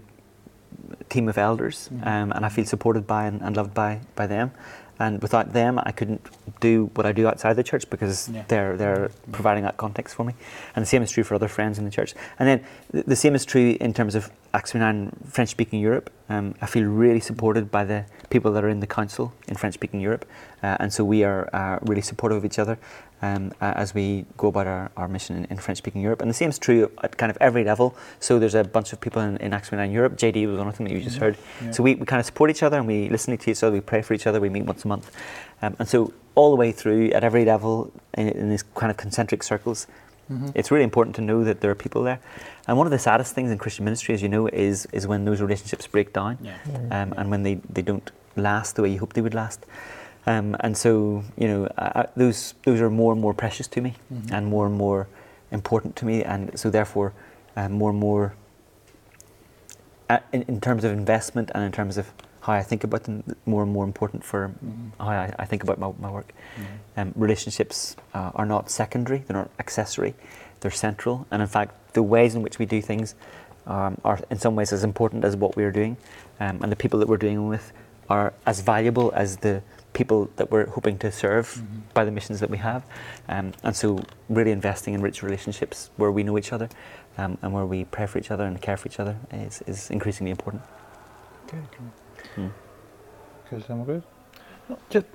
team 1.10 1.30
of 1.30 1.38
elders, 1.38 1.90
um, 2.04 2.32
and 2.34 2.46
I 2.46 2.50
feel 2.50 2.66
supported 2.66 3.08
by 3.08 3.26
and, 3.28 3.42
and 3.42 3.56
loved 3.56 3.74
by 3.74 4.00
by 4.16 4.28
them. 4.28 4.52
And 5.02 5.22
without 5.22 5.48
them, 5.54 5.80
I 5.90 5.92
couldn't 5.92 6.22
do 6.60 6.92
what 6.96 7.06
I 7.08 7.12
do 7.12 7.28
outside 7.28 7.54
the 7.62 7.64
church 7.72 7.86
because 7.90 8.30
Yeah. 8.30 8.44
they're 8.52 8.74
they're 8.82 9.10
providing 9.38 9.64
that 9.68 9.78
context 9.78 10.16
for 10.16 10.24
me. 10.30 10.34
And 10.76 10.80
the 10.86 10.92
same 10.94 11.02
is 11.06 11.12
true 11.16 11.24
for 11.24 11.34
other 11.36 11.48
friends 11.58 11.80
in 11.80 11.86
the 11.86 11.92
church. 12.00 12.12
And 12.38 12.46
then 12.50 12.60
the, 12.94 13.02
the 13.14 13.16
same 13.16 13.34
is 13.40 13.44
true 13.46 13.70
in 13.82 13.94
terms 13.94 14.14
of 14.16 14.24
Acts 14.54 14.72
29 14.72 15.12
French-speaking 15.36 15.80
Europe. 15.80 16.08
Um, 16.30 16.54
I 16.62 16.68
feel 16.68 16.86
really 17.04 17.20
supported 17.20 17.72
by 17.72 17.84
the 17.92 18.06
people 18.30 18.52
that 18.54 18.64
are 18.64 18.70
in 18.76 18.80
the 18.80 18.88
council 19.00 19.26
in 19.48 19.56
French-speaking 19.56 20.00
Europe, 20.02 20.26
uh, 20.64 20.78
and 20.82 20.94
so 20.94 21.04
we 21.04 21.24
are 21.24 21.50
uh, 21.54 21.80
really 21.90 22.02
supportive 22.12 22.38
of 22.38 22.46
each 22.46 22.60
other 22.60 22.78
um, 23.22 23.52
uh, 23.62 23.74
as 23.76 23.94
we 23.94 24.26
go 24.38 24.48
about 24.48 24.68
our, 24.68 24.92
our 24.98 25.08
mission 25.08 25.36
in, 25.38 25.46
in 25.46 25.58
French-speaking 25.58 26.02
Europe. 26.02 26.22
And 26.22 26.30
the 26.30 26.34
same 26.34 26.50
is 26.50 26.58
true 26.60 26.92
at 27.04 27.18
kind 27.18 27.30
of 27.30 27.38
every 27.40 27.64
level. 27.64 27.96
So 28.20 28.40
there's 28.40 28.56
a 28.56 28.64
bunch 28.64 28.94
of 28.94 29.00
people 29.02 29.22
in, 29.22 29.38
in 29.38 29.54
Acts 29.54 29.70
29 29.70 29.92
Europe. 29.92 30.18
JD 30.18 30.48
was 30.48 30.58
one 30.58 30.68
of 30.68 30.78
them 30.78 30.88
that 30.88 30.94
you 30.94 31.02
just 31.02 31.18
heard. 31.18 31.38
Yeah. 31.64 31.72
So 31.72 31.84
we, 31.84 31.96
we 31.96 32.06
kind 32.06 32.20
of 32.20 32.26
support 32.26 32.50
each 32.50 32.64
other 32.64 32.78
and 32.78 32.88
we 32.88 33.10
listen 33.10 33.38
to 33.38 33.52
each 33.52 33.64
other. 33.64 33.74
We 33.74 33.82
pray 33.82 34.02
for 34.02 34.14
each 34.14 34.26
other. 34.28 34.40
We 34.40 34.50
meet 34.50 34.66
once 34.66 34.84
a 34.86 34.88
month, 34.88 35.12
um, 35.62 35.76
and 35.80 35.88
so 35.88 36.14
all 36.36 36.50
the 36.50 36.56
way 36.56 36.72
through 36.72 37.12
at 37.12 37.24
every 37.24 37.44
level 37.46 37.92
in, 38.18 38.30
in 38.30 38.50
these 38.50 38.64
kind 38.76 38.90
of 38.90 38.98
concentric 38.98 39.44
circles. 39.44 39.88
It's 40.56 40.72
really 40.72 40.86
important 40.86 41.14
to 41.18 41.22
know 41.22 41.44
that 41.44 41.60
there 41.60 41.70
are 41.72 41.76
people 41.76 42.04
there. 42.04 42.22
And 42.66 42.78
one 42.78 42.88
of 42.88 42.92
the 42.92 43.00
saddest 43.00 43.36
things 43.36 43.52
in 43.52 43.58
Christian 43.58 43.84
ministry, 43.84 44.14
as 44.16 44.22
you 44.22 44.30
know, 44.30 44.48
is 44.48 44.86
is 44.94 45.06
when 45.06 45.26
those 45.26 45.42
relationships 45.42 45.88
break 45.88 46.14
down 46.14 46.38
Yeah. 46.42 46.54
um, 46.90 47.14
and 47.18 47.30
when 47.30 47.44
they, 47.44 47.56
they 47.70 47.82
don't 47.82 48.10
last 48.38 48.78
the 48.78 48.82
way 48.82 48.92
you 48.94 49.00
hope 49.00 49.12
they 49.12 49.20
would 49.22 49.34
last. 49.34 49.66
Um, 50.26 50.56
and 50.60 50.78
so, 50.78 51.24
you 51.38 51.48
know, 51.48 51.68
I, 51.78 52.08
those 52.16 52.54
those 52.64 52.80
are 52.80 52.90
more 52.90 53.12
and 53.14 53.22
more 53.22 53.34
precious 53.34 53.68
to 53.70 53.82
me, 53.82 53.96
and 54.32 54.46
more 54.46 54.66
and 54.68 54.76
more 54.76 55.08
important 55.52 55.96
to 55.98 56.06
me, 56.06 56.24
and 56.24 56.58
so 56.60 56.70
therefore, 56.70 57.14
um, 57.56 57.72
more 57.74 57.90
and 57.90 58.00
more 58.00 58.34
uh, 60.10 60.20
in, 60.32 60.44
in 60.44 60.62
terms 60.62 60.84
of 60.84 60.92
investment 60.92 61.52
and 61.56 61.64
in 61.64 61.72
terms 61.72 61.98
of 61.98 62.12
how 62.42 62.54
I 62.54 62.64
think 62.64 62.84
about 62.84 63.04
them, 63.04 63.24
more 63.46 63.64
and 63.64 63.72
more 63.72 63.84
important 63.86 64.24
for 64.24 64.52
how 65.00 65.10
I, 65.10 65.34
I 65.40 65.46
think 65.46 65.64
about 65.64 65.80
my, 65.80 65.92
my 66.00 66.12
work. 66.12 66.34
Um, 66.98 67.14
relationships 67.16 67.96
uh, 68.14 68.32
are 68.36 68.46
not 68.46 68.70
secondary; 68.70 69.20
they're 69.20 69.38
not 69.38 69.52
accessory; 69.60 70.14
they're 70.60 70.72
central. 70.72 71.26
And 71.32 71.42
in 71.42 71.48
fact, 71.48 71.94
the 71.94 72.04
ways 72.04 72.36
in 72.36 72.42
which 72.42 72.60
we 72.60 72.66
do 72.66 72.82
things 72.82 73.16
um, 73.66 74.00
are 74.04 74.20
in 74.30 74.38
some 74.38 74.56
ways 74.56 74.74
as 74.74 74.84
important 74.84 75.24
as 75.24 75.36
what 75.36 75.56
we 75.56 75.64
are 75.64 75.72
doing, 75.72 75.98
um, 76.40 76.62
and 76.62 76.72
the 76.72 76.76
people 76.76 77.00
that 77.00 77.08
we're 77.08 77.18
doing 77.18 77.48
with 77.48 77.72
are 78.10 78.34
as 78.46 78.62
valuable 78.62 79.12
as 79.16 79.38
the 79.38 79.62
people 79.94 80.30
that 80.38 80.52
we're 80.52 80.68
hoping 80.68 80.98
to 81.00 81.12
serve 81.12 81.62
by 81.94 82.06
the 82.06 82.12
missions 82.12 82.40
that 82.40 82.50
we 82.50 82.58
have. 82.58 82.84
Um, 83.28 83.54
and 83.64 83.76
so, 83.76 84.04
really 84.30 84.52
investing 84.52 84.94
in 84.94 85.02
rich 85.02 85.24
relationships 85.24 85.90
where 85.98 86.12
we 86.12 86.24
know 86.24 86.38
each 86.38 86.54
other 86.54 86.70
um, 87.18 87.38
and 87.42 87.54
where 87.54 87.66
we 87.66 87.86
pray 87.86 88.06
for 88.08 88.20
each 88.20 88.32
other 88.32 88.46
and 88.46 88.62
care 88.62 88.78
for 88.78 88.88
each 88.88 89.00
other 89.00 89.18
is, 89.32 89.62
is 89.68 89.90
increasingly 89.90 90.32
important. 90.32 90.64
Okay. 91.48 91.58
Mm. 92.38 92.52
Good. 93.50 94.04
No, 94.70 94.78
Just, 94.90 95.06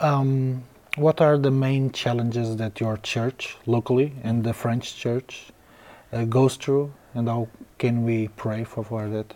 um, 0.00 0.62
what 0.96 1.20
are 1.20 1.38
the 1.38 1.50
main 1.50 1.90
challenges 1.92 2.56
that 2.56 2.78
your 2.78 2.98
church 2.98 3.56
locally 3.66 4.12
and 4.22 4.44
the 4.44 4.52
French 4.52 4.96
church 4.96 5.46
uh, 6.12 6.24
goes 6.24 6.56
through, 6.56 6.92
and 7.14 7.28
how 7.28 7.48
can 7.78 8.04
we 8.04 8.28
pray 8.28 8.64
for, 8.64 8.84
for 8.84 9.08
that? 9.08 9.34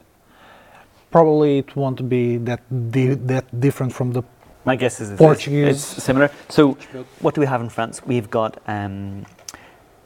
Probably 1.11 1.59
it 1.59 1.75
won't 1.75 2.07
be 2.09 2.37
that 2.39 2.61
di- 2.91 3.15
that 3.15 3.61
different 3.61 3.95
from 3.95 4.13
the 4.13 4.23
My 4.69 4.77
guess 4.77 5.01
is 5.01 5.13
it's, 5.13 5.19
Portuguese. 5.19 5.67
it's 5.67 6.03
similar. 6.05 6.31
So, 6.51 6.77
what 7.21 7.35
do 7.35 7.41
we 7.41 7.47
have 7.47 7.63
in 7.63 7.71
France? 7.71 8.05
We've 8.05 8.29
got, 8.29 8.61
um, 8.67 9.25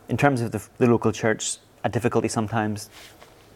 in 0.08 0.16
terms 0.16 0.40
of 0.40 0.52
the, 0.52 0.62
the 0.78 0.86
local 0.86 1.10
church, 1.10 1.56
a 1.82 1.88
difficulty 1.88 2.28
sometimes 2.28 2.88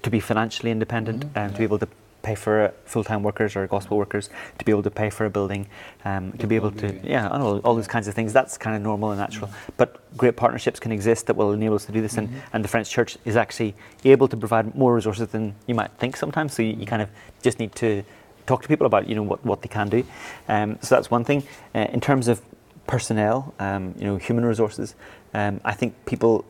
to 0.02 0.10
be 0.10 0.18
financially 0.18 0.72
independent 0.72 1.26
and 1.36 1.52
to 1.52 1.58
be 1.58 1.62
able 1.62 1.78
to 1.78 1.86
pay 2.22 2.34
for 2.34 2.74
full-time 2.86 3.22
workers 3.22 3.54
or 3.54 3.68
gospel 3.68 3.98
workers, 3.98 4.30
to 4.58 4.64
be 4.64 4.72
able 4.72 4.82
to 4.82 4.90
pay 4.90 5.08
for 5.08 5.26
a 5.26 5.30
building, 5.30 5.68
um, 6.04 6.32
to 6.38 6.46
be 6.48 6.56
able 6.56 6.72
to, 6.72 6.88
yeah, 7.04 7.28
know, 7.28 7.60
all 7.60 7.76
those 7.76 7.86
kinds 7.86 8.08
of 8.08 8.14
things. 8.14 8.32
That's 8.32 8.58
kind 8.58 8.74
of 8.74 8.82
normal 8.82 9.12
and 9.12 9.20
natural. 9.20 9.48
But 9.76 10.02
great 10.16 10.34
partnerships 10.34 10.80
can 10.80 10.90
exist 10.90 11.28
that 11.28 11.36
will 11.36 11.52
enable 11.52 11.76
us 11.76 11.84
to 11.84 11.92
do 11.92 12.02
this, 12.02 12.16
and, 12.16 12.28
and 12.52 12.64
the 12.64 12.68
French 12.68 12.90
church 12.90 13.16
is 13.24 13.36
actually 13.36 13.76
able 14.04 14.26
to 14.26 14.36
provide 14.36 14.74
more 14.74 14.92
resources 14.92 15.28
than 15.28 15.54
you 15.68 15.76
might 15.76 15.92
think 15.98 16.16
sometimes. 16.16 16.54
So 16.54 16.64
you, 16.64 16.72
you 16.72 16.84
kind 16.84 17.00
of 17.00 17.10
just 17.42 17.60
need 17.60 17.76
to 17.76 18.02
talk 18.46 18.62
to 18.62 18.68
people 18.68 18.86
about 18.86 19.08
you 19.08 19.14
know 19.14 19.22
what, 19.22 19.44
what 19.44 19.62
they 19.62 19.68
can 19.68 19.88
do. 19.88 20.04
Um, 20.48 20.78
so 20.82 20.94
that's 20.94 21.10
one 21.10 21.24
thing. 21.24 21.42
Uh, 21.74 21.86
in 21.92 22.00
terms 22.00 22.28
of 22.28 22.40
personnel, 22.86 23.54
um, 23.58 23.94
you 23.98 24.04
know, 24.04 24.16
human 24.16 24.44
resources, 24.44 24.94
um, 25.34 25.60
I 25.64 25.72
think 25.72 25.94
people 26.06 26.44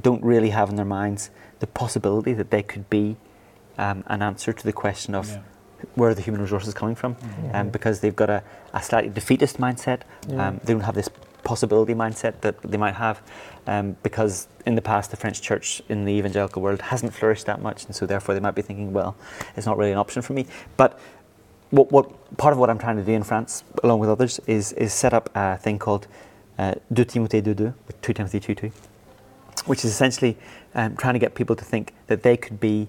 don't 0.00 0.22
really 0.24 0.50
have 0.50 0.70
in 0.70 0.76
their 0.76 0.84
minds 0.84 1.30
the 1.60 1.66
possibility 1.66 2.32
that 2.34 2.50
they 2.50 2.62
could 2.62 2.88
be 2.90 3.16
um, 3.78 4.02
an 4.06 4.22
answer 4.22 4.52
to 4.52 4.64
the 4.64 4.72
question 4.72 5.14
of 5.14 5.28
Yeah. 5.28 5.40
where 5.94 6.10
are 6.10 6.14
the 6.14 6.22
human 6.22 6.40
resources 6.40 6.72
coming 6.74 6.94
from, 6.96 7.16
um, 7.52 7.68
because 7.70 8.00
they've 8.00 8.16
got 8.16 8.30
a, 8.30 8.42
a 8.72 8.82
slightly 8.82 9.10
defeatist 9.10 9.58
mindset. 9.58 10.00
Yeah. 10.28 10.48
Um, 10.48 10.60
they 10.64 10.72
don't 10.72 10.82
have 10.82 10.94
this 10.94 11.10
possibility 11.42 11.92
mindset 11.94 12.40
that 12.40 12.60
they 12.62 12.78
might 12.78 12.94
have, 12.94 13.20
um, 13.66 13.96
because 14.02 14.48
in 14.64 14.74
the 14.76 14.82
past 14.82 15.10
the 15.10 15.16
French 15.16 15.42
church 15.42 15.82
in 15.90 16.06
the 16.06 16.12
evangelical 16.12 16.62
world 16.62 16.80
hasn't 16.80 17.12
flourished 17.12 17.44
that 17.46 17.60
much, 17.60 17.84
and 17.84 17.94
so 17.94 18.06
therefore 18.06 18.34
they 18.34 18.40
might 18.40 18.54
be 18.54 18.62
thinking, 18.62 18.92
well, 18.94 19.14
it's 19.56 19.66
not 19.66 19.76
really 19.76 19.92
an 19.92 19.98
option 19.98 20.22
for 20.22 20.32
me. 20.32 20.46
But 20.78 20.98
what, 21.70 21.90
what 21.90 22.36
part 22.36 22.52
of 22.52 22.58
what 22.58 22.70
I'm 22.70 22.78
trying 22.78 22.96
to 22.96 23.02
do 23.02 23.12
in 23.12 23.22
France, 23.22 23.64
along 23.82 24.00
with 24.00 24.10
others, 24.10 24.40
is 24.46 24.72
is 24.72 24.92
set 24.92 25.12
up 25.12 25.30
a 25.34 25.56
thing 25.56 25.78
called 25.78 26.06
uh, 26.58 26.74
2 26.94 27.04
Timothée 27.04 27.42
2.2, 27.42 27.74
2 28.02 28.12
Timothy 28.12 28.40
2.2, 28.40 28.72
which 29.66 29.84
is 29.84 29.90
essentially 29.90 30.36
um, 30.74 30.96
trying 30.96 31.14
to 31.14 31.18
get 31.18 31.34
people 31.34 31.56
to 31.56 31.64
think 31.64 31.92
that 32.06 32.22
they 32.22 32.36
could 32.36 32.60
be 32.60 32.88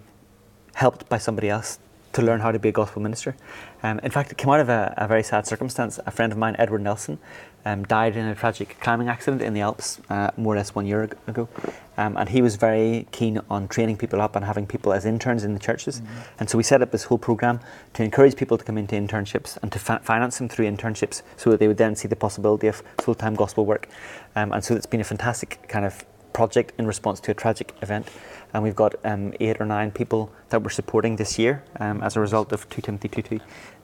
helped 0.74 1.08
by 1.10 1.18
somebody 1.18 1.50
else 1.50 1.80
to 2.16 2.22
learn 2.22 2.40
how 2.40 2.52
to 2.52 2.60
be 2.60 2.70
a 2.70 2.72
gospel 2.72 3.02
minister. 3.02 3.36
Um, 3.84 4.00
in 4.00 4.10
fact, 4.10 4.32
it 4.32 4.38
came 4.38 4.50
out 4.50 4.62
of 4.62 4.70
a, 4.70 4.94
a 4.98 5.08
very 5.08 5.24
sad 5.24 5.46
circumstance. 5.46 6.00
A 6.06 6.12
friend 6.12 6.32
of 6.32 6.38
mine, 6.38 6.56
Edward 6.58 6.82
Nelson, 6.82 7.20
um, 7.66 7.84
died 7.84 8.16
in 8.16 8.26
a 8.26 8.36
tragic 8.36 8.78
climbing 8.80 9.10
accident 9.10 9.42
in 9.42 9.54
the 9.54 9.62
Alps 9.62 10.00
uh, 10.10 10.32
more 10.38 10.54
or 10.54 10.58
less 10.58 10.74
one 10.74 10.86
year 10.86 11.10
ago. 11.28 11.50
Um, 11.98 12.16
and 12.16 12.30
he 12.30 12.42
was 12.42 12.56
very 12.56 13.08
keen 13.12 13.42
on 13.50 13.68
training 13.68 13.98
people 13.98 14.22
up 14.22 14.36
and 14.36 14.46
having 14.46 14.66
people 14.66 14.94
as 14.94 15.06
interns 15.06 15.44
in 15.44 15.54
the 15.54 15.60
churches. 15.60 16.02
And 16.40 16.50
so 16.50 16.58
we 16.58 16.64
set 16.64 16.82
up 16.82 16.92
this 16.92 17.04
whole 17.04 17.18
program 17.18 17.60
to 17.94 18.04
encourage 18.04 18.36
people 18.36 18.58
to 18.58 18.64
come 18.64 18.78
into 18.78 18.96
internships 18.96 19.58
and 19.62 19.72
to 19.72 19.80
fi- 19.80 20.00
finance 20.00 20.38
them 20.38 20.48
through 20.48 20.66
internships 20.72 21.22
so 21.36 21.50
that 21.52 21.60
they 21.60 21.68
would 21.68 21.78
then 21.78 21.96
see 21.96 22.08
the 22.08 22.16
possibility 22.16 22.68
of 22.68 22.82
full 23.00 23.16
time 23.16 23.36
gospel 23.36 23.66
work. 23.66 23.90
Um, 24.36 24.52
and 24.54 24.64
so 24.64 24.76
it's 24.76 24.86
been 24.86 25.02
a 25.02 25.06
fantastic 25.06 25.68
kind 25.68 25.86
of 25.86 26.06
project 26.36 26.74
in 26.78 26.86
response 26.86 27.22
to 27.22 27.32
a 27.32 27.34
tragic 27.34 27.74
event. 27.82 28.10
And 28.54 28.62
we've 28.62 28.76
got 28.76 28.94
um, 29.06 29.34
eight 29.40 29.62
or 29.62 29.66
nine 29.66 29.90
people 29.90 30.30
that 30.50 30.62
we're 30.62 30.78
supporting 30.82 31.16
this 31.16 31.40
year 31.40 31.64
um, 31.80 32.02
as 32.04 32.18
a 32.18 32.20
result 32.20 32.52
of 32.52 32.70
2 32.70 32.82
Timothy 32.82 33.08
2.2. 33.08 33.40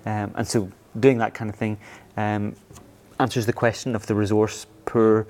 Um, 0.05 0.33
and 0.35 0.45
so 0.45 0.69
doing 0.99 1.17
that 1.19 1.33
kind 1.33 1.49
of 1.49 1.55
thing 1.55 1.77
um, 2.17 2.53
answers 3.21 3.45
the 3.45 3.53
question 3.53 3.95
of 3.95 4.05
the 4.07 4.15
resource 4.15 4.67
poor 4.83 5.27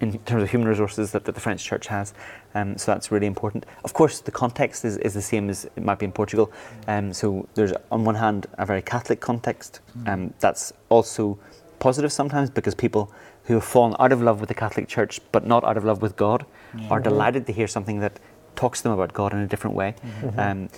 in 0.00 0.18
terms 0.20 0.42
of 0.42 0.50
human 0.50 0.66
resources 0.66 1.12
that, 1.12 1.26
that 1.26 1.34
the 1.34 1.40
French 1.40 1.62
church 1.62 1.88
has. 1.88 2.14
Um, 2.54 2.78
so 2.78 2.92
that's 2.92 3.12
really 3.12 3.26
important. 3.26 3.66
Of 3.84 3.92
course, 3.92 4.20
the 4.20 4.32
context 4.32 4.84
is, 4.84 4.96
is 4.96 5.12
the 5.12 5.22
same 5.22 5.50
as 5.50 5.66
it 5.76 5.84
might 5.84 5.98
be 5.98 6.06
in 6.06 6.12
Portugal. 6.12 6.50
Um, 6.88 7.12
so 7.12 7.46
there's, 7.54 7.72
on 7.90 8.04
one 8.04 8.14
hand, 8.14 8.46
a 8.56 8.64
very 8.64 8.82
Catholic 8.82 9.20
context. 9.20 9.80
Um, 10.06 10.32
that's 10.40 10.72
also 10.88 11.38
positive 11.78 12.12
sometimes 12.12 12.48
because 12.48 12.74
people 12.74 13.12
who 13.44 13.54
have 13.54 13.64
fallen 13.64 13.94
out 13.98 14.12
of 14.12 14.22
love 14.22 14.40
with 14.40 14.48
the 14.48 14.54
Catholic 14.54 14.88
Church 14.88 15.20
but 15.32 15.46
not 15.46 15.64
out 15.64 15.76
of 15.76 15.84
love 15.84 16.00
with 16.02 16.16
God 16.16 16.46
are 16.90 17.00
delighted 17.00 17.46
to 17.46 17.52
hear 17.52 17.66
something 17.66 18.00
that 18.00 18.18
talks 18.56 18.80
to 18.80 18.84
them 18.84 18.92
about 18.92 19.12
God 19.12 19.32
in 19.32 19.40
a 19.40 19.46
different 19.46 19.76
way. 19.76 19.94
Um, 20.36 20.68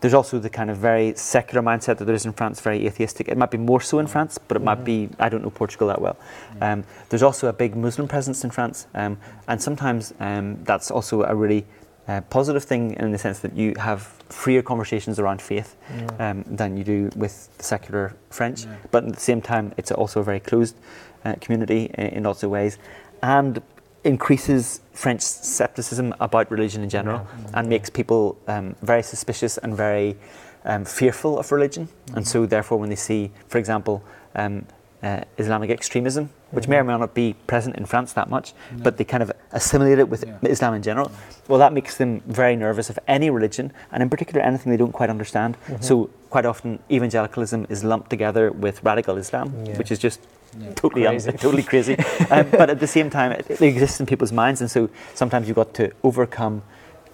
there's 0.00 0.14
also 0.14 0.38
the 0.38 0.50
kind 0.50 0.70
of 0.70 0.76
very 0.76 1.14
secular 1.16 1.62
mindset 1.62 1.98
that 1.98 2.04
there 2.04 2.14
is 2.14 2.24
in 2.24 2.32
France, 2.32 2.60
very 2.60 2.86
atheistic. 2.86 3.28
It 3.28 3.36
might 3.36 3.50
be 3.50 3.58
more 3.58 3.80
so 3.80 3.98
in 3.98 4.06
France, 4.06 4.38
but 4.38 4.56
it 4.56 4.62
might 4.62 4.84
be, 4.84 5.08
I 5.18 5.28
don't 5.28 5.42
know 5.42 5.50
Portugal 5.50 5.88
that 5.88 6.00
well. 6.00 6.16
Um, 6.60 6.84
there's 7.08 7.22
also 7.22 7.48
a 7.48 7.52
big 7.52 7.74
Muslim 7.74 8.06
presence 8.06 8.44
in 8.44 8.50
France, 8.50 8.86
um, 8.94 9.18
and 9.48 9.60
sometimes 9.60 10.14
um, 10.20 10.62
that's 10.64 10.90
also 10.90 11.24
a 11.24 11.34
really 11.34 11.66
uh, 12.06 12.20
positive 12.30 12.64
thing 12.64 12.92
in 12.94 13.10
the 13.12 13.18
sense 13.18 13.40
that 13.40 13.54
you 13.54 13.74
have 13.78 14.02
freer 14.28 14.62
conversations 14.62 15.18
around 15.18 15.42
faith 15.42 15.76
um, 16.20 16.44
than 16.46 16.76
you 16.76 16.84
do 16.84 17.10
with 17.16 17.56
the 17.58 17.64
secular 17.64 18.14
French. 18.30 18.64
Yeah. 18.64 18.76
But 18.90 19.04
at 19.04 19.14
the 19.14 19.20
same 19.20 19.42
time, 19.42 19.74
it's 19.76 19.90
also 19.90 20.20
a 20.20 20.24
very 20.24 20.40
closed 20.40 20.76
uh, 21.24 21.34
community 21.40 21.90
in, 21.94 22.06
in 22.06 22.22
lots 22.24 22.42
of 22.42 22.50
ways, 22.50 22.78
and 23.22 23.62
increases 24.04 24.80
French 24.92 25.20
skepticism 25.22 26.14
about 26.20 26.50
religion 26.50 26.82
in 26.82 26.88
general, 26.88 27.26
and 27.54 27.68
makes 27.68 27.90
people 27.90 28.38
um, 28.46 28.74
very 28.82 29.02
suspicious 29.02 29.58
and 29.58 29.76
very 29.76 30.16
um, 30.64 30.84
fearful 30.84 31.38
of 31.38 31.50
religion. 31.52 31.88
And 32.14 32.26
so, 32.26 32.46
therefore, 32.46 32.78
when 32.78 32.88
they 32.90 32.96
see, 32.96 33.30
for 33.48 33.58
example, 33.58 34.02
um, 34.34 34.66
uh, 35.02 35.20
Islamic 35.36 35.70
extremism, 35.70 36.30
which 36.50 36.66
may 36.66 36.76
or 36.78 36.84
may 36.84 36.96
not 36.98 37.14
be 37.14 37.34
present 37.46 37.76
in 37.76 37.86
France 37.86 38.12
that 38.14 38.28
much, 38.28 38.52
but 38.78 38.96
they 38.96 39.04
kind 39.04 39.22
of 39.22 39.30
assimilate 39.52 39.98
it 39.98 40.08
with 40.08 40.24
Yeah. 40.26 40.50
Islam 40.50 40.74
in 40.74 40.82
general. 40.82 41.12
Well, 41.46 41.58
that 41.60 41.72
makes 41.72 41.96
them 41.96 42.20
very 42.26 42.56
nervous 42.56 42.90
of 42.90 42.98
any 43.06 43.30
religion, 43.30 43.72
and 43.92 44.02
in 44.02 44.08
particular 44.10 44.40
anything 44.40 44.70
they 44.72 44.76
don't 44.76 44.92
quite 44.92 45.10
understand. 45.10 45.56
So, 45.80 46.10
quite 46.30 46.46
often, 46.46 46.78
evangelicalism 46.90 47.66
is 47.68 47.84
lumped 47.84 48.10
together 48.10 48.50
with 48.50 48.82
radical 48.82 49.16
Islam, 49.18 49.50
which 49.76 49.90
is 49.92 49.98
just 49.98 50.20
Yeah. 50.58 50.72
totally 50.74 51.06
un- 51.06 51.12
Crazy. 51.14 51.32
totally 51.38 51.62
crazy. 51.62 51.96
um, 52.30 52.48
but 52.50 52.70
at 52.70 52.80
the 52.80 52.86
same 52.86 53.10
time, 53.10 53.32
it, 53.32 53.50
it 53.50 53.60
exists 53.62 54.00
in 54.00 54.06
people's 54.06 54.32
minds, 54.32 54.60
and 54.60 54.70
so 54.70 54.88
sometimes 55.14 55.46
you've 55.48 55.56
got 55.56 55.74
to 55.74 55.90
overcome 56.02 56.62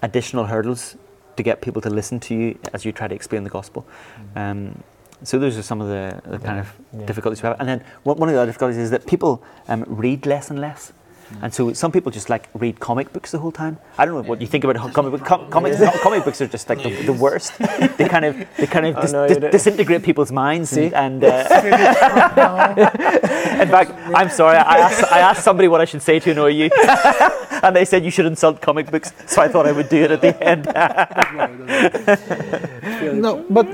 additional 0.01 0.45
hurdles 0.45 0.95
to 1.37 1.43
get 1.43 1.61
people 1.61 1.81
to 1.81 1.89
listen 1.89 2.19
to 2.21 2.33
you 2.35 2.57
as 2.73 2.85
you 2.85 2.91
try 2.91 3.07
to 3.07 3.15
explain 3.15 3.43
the 3.43 3.49
gospel. 3.49 3.85
Um, 4.35 4.81
so 5.23 5.39
those 5.39 5.57
are 5.57 5.63
some 5.63 5.81
of 5.81 5.87
the, 5.87 6.21
the 6.29 6.39
kind 6.39 6.59
of 6.59 6.73
Yeah. 6.97 7.05
difficulties 7.05 7.41
we 7.43 7.47
have. 7.47 7.59
And 7.59 7.67
then 7.67 7.83
one 8.03 8.17
one 8.17 8.29
of 8.29 8.35
the 8.35 8.41
other 8.41 8.49
difficulties 8.51 8.77
is 8.77 8.89
that 8.91 9.05
people 9.05 9.43
um, 9.67 9.83
read 9.87 10.25
less 10.25 10.49
and 10.49 10.59
less. 10.59 10.93
And 11.41 11.53
so 11.53 11.73
some 11.73 11.91
people 11.91 12.11
just 12.11 12.29
like 12.29 12.49
read 12.53 12.79
comic 12.79 13.11
books 13.11 13.31
the 13.31 13.39
whole 13.39 13.51
time. 13.51 13.77
I 13.97 14.05
don't 14.05 14.13
know 14.15 14.21
what 14.29 14.41
you 14.41 14.47
think 14.47 14.63
about 14.63 14.75
comic 14.93 15.11
books. 15.11 15.27
Com- 15.27 15.49
comics, 15.55 15.77
comic 16.01 16.23
books 16.23 16.39
are 16.41 16.47
just 16.47 16.69
like 16.69 16.83
the, 16.83 16.91
the 17.03 17.13
worst. 17.13 17.57
They 17.97 18.07
kind 18.07 18.25
of 18.25 18.35
they 18.57 18.67
kind 18.67 18.85
of 18.85 18.95
Oh, 18.97 19.01
dis- 19.01 19.11
no, 19.11 19.27
dis- 19.27 19.51
disintegrate 19.51 20.03
people's 20.03 20.31
minds. 20.31 20.69
See? 20.69 20.85
And, 20.93 21.23
and 21.23 21.23
uh, 21.23 22.75
in 23.61 23.67
fact, 23.69 23.91
I'm 24.13 24.29
sorry. 24.29 24.57
I 24.57 24.77
asked, 24.77 25.11
I 25.11 25.19
asked 25.19 25.43
somebody 25.43 25.67
what 25.67 25.81
I 25.81 25.85
should 25.85 26.01
say 26.01 26.19
to 26.19 26.31
annoy 26.31 26.47
you, 26.49 26.69
and 27.63 27.75
they 27.75 27.85
said 27.85 28.03
you 28.05 28.11
should 28.11 28.25
insult 28.27 28.61
comic 28.61 28.91
books. 28.91 29.11
So 29.25 29.41
I 29.41 29.47
thought 29.47 29.65
I 29.67 29.71
would 29.71 29.89
do 29.89 30.03
it 30.03 30.11
at 30.11 30.21
the 30.21 30.43
end. 30.43 30.65
No, 33.21 33.45
but 33.49 33.67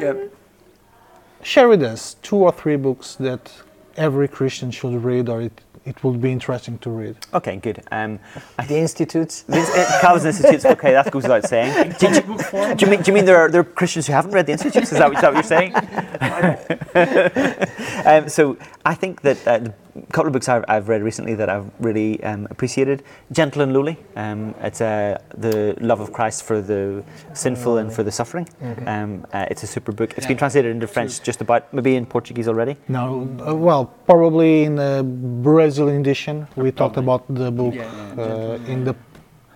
share 1.43 1.67
with 1.67 1.83
us 1.83 2.15
two 2.21 2.37
or 2.37 2.51
three 2.51 2.75
books 2.77 3.15
that 3.15 3.51
every 3.97 4.27
Christian 4.27 4.71
should 4.71 5.03
read, 5.03 5.27
or 5.29 5.41
it, 5.41 5.61
it 5.85 6.03
would 6.03 6.21
be 6.21 6.31
interesting 6.31 6.77
to 6.79 6.89
read. 6.89 7.15
Okay, 7.33 7.55
good. 7.57 7.83
Um, 7.91 8.19
I 8.59 8.65
The 8.65 8.77
institutes. 8.77 9.43
This, 9.43 9.69
uh, 9.69 9.99
Calvin's 10.01 10.25
Institutes, 10.25 10.65
okay, 10.65 10.91
that 10.91 11.09
goes 11.11 11.23
without 11.23 11.45
saying. 11.45 11.91
Do, 11.99 12.13
do- 12.13 12.75
do 12.75 12.85
you 12.85 12.91
mean, 12.91 13.01
do 13.01 13.11
you 13.11 13.13
mean 13.13 13.25
there, 13.25 13.37
are, 13.37 13.49
there 13.49 13.61
are 13.61 13.63
Christians 13.63 14.07
who 14.07 14.13
haven't 14.13 14.31
read 14.31 14.45
the 14.45 14.51
Institutes? 14.51 14.91
Is 14.91 14.99
that, 14.99 15.11
is 15.13 15.21
that 15.21 15.33
what 15.33 15.33
you're 15.33 15.43
saying? 15.43 15.73
um, 18.05 18.29
so 18.29 18.57
I 18.85 18.93
think 18.93 19.21
that 19.21 19.47
uh, 19.47 19.59
the 19.59 19.73
couple 20.11 20.27
of 20.27 20.33
books 20.33 20.47
I've, 20.49 20.63
I've 20.67 20.87
read 20.89 21.01
recently 21.03 21.35
that 21.35 21.49
I've 21.49 21.69
really 21.79 22.23
um, 22.23 22.47
appreciated 22.49 23.03
Gentle 23.31 23.61
and 23.61 23.73
Lowly. 23.73 23.97
Um, 24.15 24.55
it's 24.61 24.81
uh, 24.81 25.17
the 25.37 25.75
love 25.81 25.99
of 25.99 26.11
Christ 26.13 26.43
for 26.43 26.61
the 26.61 27.03
sinful 27.33 27.77
and 27.77 27.91
for 27.91 28.03
the 28.03 28.11
suffering. 28.11 28.47
Um, 28.87 29.25
uh, 29.33 29.45
it's 29.51 29.63
a 29.63 29.67
super 29.67 29.91
book. 29.91 30.13
It's 30.17 30.27
been 30.27 30.37
translated 30.37 30.71
into 30.71 30.87
French 30.87 31.21
just 31.21 31.41
about, 31.41 31.73
maybe 31.73 31.95
in 31.95 32.05
Portuguese 32.05 32.47
already. 32.47 32.77
No, 32.87 33.27
uh, 33.45 33.53
well, 33.55 33.85
probably 34.05 34.63
in 34.63 34.75
the 34.75 35.03
Brazilian 35.03 36.01
edition, 36.01 36.47
we 36.55 36.71
talked 36.71 36.97
about 36.97 37.23
the 37.33 37.51
book 37.51 37.75
uh, 37.77 38.59
in 38.71 38.83
the 38.83 38.95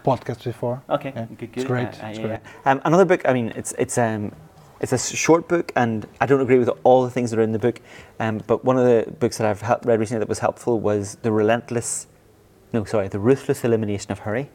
podcast 0.04 0.44
before. 0.44 0.82
Okay, 0.90 1.12
Yeah, 1.16 1.26
good, 1.26 1.38
good. 1.40 1.50
it's 1.56 1.64
great, 1.66 1.88
Uh, 1.88 2.06
uh, 2.06 2.10
it's 2.10 2.20
yeah, 2.20 2.26
great. 2.28 2.40
yeah. 2.66 2.72
Um, 2.72 2.82
another 2.86 3.06
book. 3.06 3.22
I 3.26 3.34
mean, 3.34 3.52
it's 3.56 3.72
it's 3.80 3.98
um, 3.98 4.32
it's 4.82 4.92
a 4.92 4.98
short 4.98 5.48
book, 5.48 5.72
and 5.76 6.08
I 6.20 6.26
don't 6.26 6.42
agree 6.42 6.60
with 6.60 6.70
all 6.84 7.04
the 7.04 7.10
things 7.10 7.32
that 7.32 7.40
are 7.40 7.44
in 7.44 7.52
the 7.54 7.60
book. 7.60 7.82
Um, 8.20 8.42
but 8.46 8.66
one 8.66 8.78
of 8.78 8.86
the 8.86 9.12
books 9.12 9.38
that 9.38 9.48
I've 9.48 9.62
read 9.86 10.00
recently 10.00 10.20
that 10.20 10.30
was 10.30 10.40
helpful 10.40 10.80
was 10.80 11.16
the 11.22 11.32
relentless, 11.32 12.08
no, 12.74 12.84
sorry, 12.84 13.08
the 13.08 13.20
ruthless 13.20 13.64
elimination 13.64 14.12
of 14.12 14.20
hurry, 14.20 14.50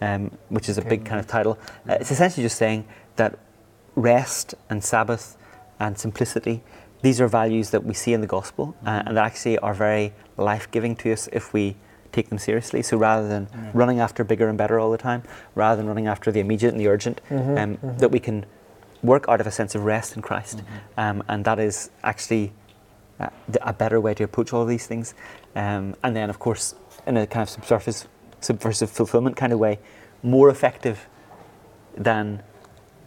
um, 0.00 0.30
which 0.48 0.68
is 0.68 0.78
a 0.78 0.82
big 0.82 1.04
kind 1.04 1.18
of 1.18 1.26
title. 1.26 1.58
Uh, 1.88 1.94
it's 2.00 2.10
essentially 2.10 2.44
just 2.44 2.56
saying 2.56 2.86
that 3.16 3.38
rest 3.96 4.54
and 4.70 4.82
Sabbath 4.82 5.36
and 5.80 5.98
simplicity. 5.98 6.62
These 7.02 7.20
are 7.20 7.28
values 7.28 7.70
that 7.70 7.84
we 7.84 7.94
see 7.94 8.12
in 8.12 8.20
the 8.20 8.26
gospel 8.26 8.76
uh, 8.86 9.02
and 9.06 9.16
that 9.16 9.24
actually 9.24 9.58
are 9.58 9.74
very 9.74 10.12
life 10.36 10.70
giving 10.70 10.96
to 10.96 11.12
us 11.12 11.28
if 11.32 11.52
we 11.52 11.76
take 12.12 12.28
them 12.28 12.38
seriously. 12.38 12.82
So 12.82 12.96
rather 12.96 13.28
than 13.28 13.48
running 13.74 14.00
after 14.00 14.24
bigger 14.24 14.48
and 14.48 14.56
better 14.56 14.80
all 14.80 14.90
the 14.90 14.98
time, 14.98 15.22
rather 15.54 15.76
than 15.76 15.86
running 15.86 16.06
after 16.06 16.32
the 16.32 16.40
immediate 16.40 16.70
and 16.70 16.80
the 16.80 16.88
urgent, 16.88 17.20
um, 17.30 17.78
that 17.98 18.10
we 18.10 18.18
can 18.18 18.46
work 19.02 19.26
out 19.28 19.40
of 19.40 19.46
a 19.46 19.50
sense 19.50 19.74
of 19.74 19.84
rest 19.84 20.16
in 20.16 20.22
Christ. 20.22 20.62
Um, 20.96 21.22
and 21.28 21.44
that 21.44 21.58
is 21.58 21.90
actually 22.02 22.52
uh, 23.20 23.28
the, 23.48 23.68
a 23.68 23.72
better 23.72 24.00
way 24.00 24.14
to 24.14 24.24
approach 24.24 24.52
all 24.52 24.62
of 24.62 24.68
these 24.68 24.86
things. 24.86 25.14
Um, 25.54 25.94
and 26.02 26.14
then, 26.16 26.30
of 26.30 26.38
course, 26.38 26.74
in 27.06 27.16
a 27.16 27.26
kind 27.26 27.42
of 27.42 27.48
subsurface, 27.50 28.06
subversive 28.40 28.90
fulfillment 28.90 29.36
kind 29.36 29.52
of 29.52 29.58
way, 29.58 29.78
more 30.22 30.50
effective 30.50 31.08
than 31.96 32.42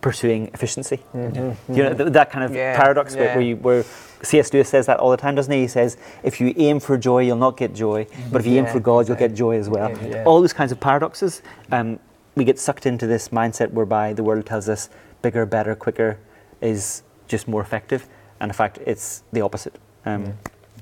pursuing 0.01 0.49
efficiency. 0.53 0.99
You 1.13 1.83
know, 1.83 1.93
th- 1.93 2.11
that 2.13 2.31
kind 2.31 2.43
of 2.43 2.55
Yeah, 2.55 2.75
paradox 2.75 3.15
where, 3.15 3.25
yeah. 3.25 3.35
where, 3.35 3.43
you, 3.43 3.55
where 3.57 3.85
C.S. 4.23 4.51
Lewis 4.51 4.67
says 4.69 4.87
that 4.87 4.97
all 4.99 5.11
the 5.11 5.17
time, 5.17 5.35
doesn't 5.35 5.53
he? 5.53 5.61
He 5.61 5.67
says, 5.67 5.97
if 6.23 6.41
you 6.41 6.53
aim 6.57 6.79
for 6.79 6.97
joy, 6.97 7.19
you'll 7.19 7.37
not 7.37 7.55
get 7.55 7.73
joy, 7.73 8.07
but 8.31 8.41
if 8.41 8.47
you 8.47 8.57
aim 8.57 8.65
for 8.65 8.79
God, 8.79 9.07
you'll 9.07 9.17
get 9.17 9.35
joy 9.35 9.57
as 9.57 9.69
well. 9.69 9.89
Yeah, 9.89 10.07
yeah. 10.07 10.23
All 10.23 10.41
those 10.41 10.53
kinds 10.53 10.71
of 10.71 10.79
paradoxes, 10.79 11.41
um, 11.71 11.99
we 12.35 12.43
get 12.45 12.57
sucked 12.59 12.85
into 12.85 13.05
this 13.07 13.29
mindset 13.29 13.71
whereby 13.71 14.13
the 14.13 14.23
world 14.23 14.45
tells 14.45 14.67
us 14.69 14.89
bigger, 15.21 15.45
better, 15.45 15.75
quicker 15.75 16.17
is 16.61 17.03
just 17.27 17.47
more 17.47 17.61
effective, 17.61 18.07
and 18.39 18.49
in 18.49 18.55
fact, 18.55 18.79
it's 18.85 19.23
the 19.31 19.41
opposite. 19.41 19.79
Um, 20.05 20.33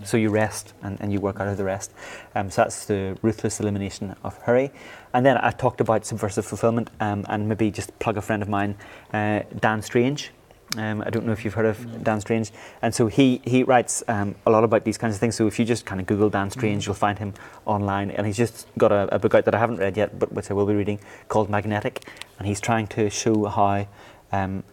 So 0.06 0.16
you 0.16 0.30
rest 0.30 0.74
and, 0.82 0.98
and 1.02 1.12
you 1.12 1.20
work 1.20 1.42
out 1.42 1.50
of 1.50 1.58
the 1.58 1.66
rest. 1.66 1.92
Um, 2.34 2.50
so 2.50 2.62
that's 2.62 2.86
the 2.86 3.18
ruthless 3.22 3.60
elimination 3.60 4.16
of 4.24 4.38
hurry. 4.44 4.72
And 5.14 5.26
then 5.26 5.38
I 5.38 5.52
talked 5.52 5.82
about 5.82 6.06
subversive 6.06 6.46
fulfillment 6.46 6.90
um, 7.02 7.26
and 7.28 7.50
maybe 7.50 7.70
just 7.70 7.92
plug 8.00 8.16
a 8.16 8.22
friend 8.22 8.42
of 8.42 8.48
mine, 8.48 8.76
uh, 9.12 9.42
Dan 9.60 9.82
Strange. 9.82 10.32
Um, 10.78 11.02
I 11.06 11.10
don't 11.10 11.26
know 11.26 11.34
if 11.34 11.44
you've 11.44 11.56
heard 11.56 11.66
of 11.66 12.02
Dan 12.02 12.22
Strange. 12.22 12.52
And 12.82 12.96
so 12.96 13.08
he, 13.08 13.42
he 13.44 13.64
writes 13.64 14.02
um, 14.08 14.36
a 14.46 14.50
lot 14.50 14.64
about 14.64 14.86
these 14.86 14.98
kinds 14.98 15.16
of 15.16 15.20
things. 15.20 15.36
So 15.36 15.48
if 15.48 15.60
you 15.60 15.66
just 15.66 15.86
kind 15.86 16.00
of 16.00 16.08
Google 16.08 16.30
Dan 16.30 16.50
Strange, 16.50 16.86
you'll 16.86 16.96
find 16.96 17.20
him 17.20 17.34
online. 17.66 18.10
And 18.12 18.26
he's 18.26 18.38
just 18.38 18.68
got 18.78 18.94
a, 18.94 19.14
a 19.14 19.20
book 19.20 19.34
out 19.36 19.44
that 19.44 19.56
I 19.56 19.60
haven't 19.60 19.80
read 19.80 19.98
yet, 19.98 20.18
but 20.18 20.32
which 20.32 20.50
I 20.50 20.54
will 20.54 20.66
be 20.66 20.76
reading, 20.76 21.00
called 21.28 21.50
Magnetic. 21.50 22.08
And 22.38 22.48
he's 22.48 22.62
trying 22.62 22.88
to 22.88 23.10
show 23.10 23.46
how 23.48 23.86
um, 24.32 24.64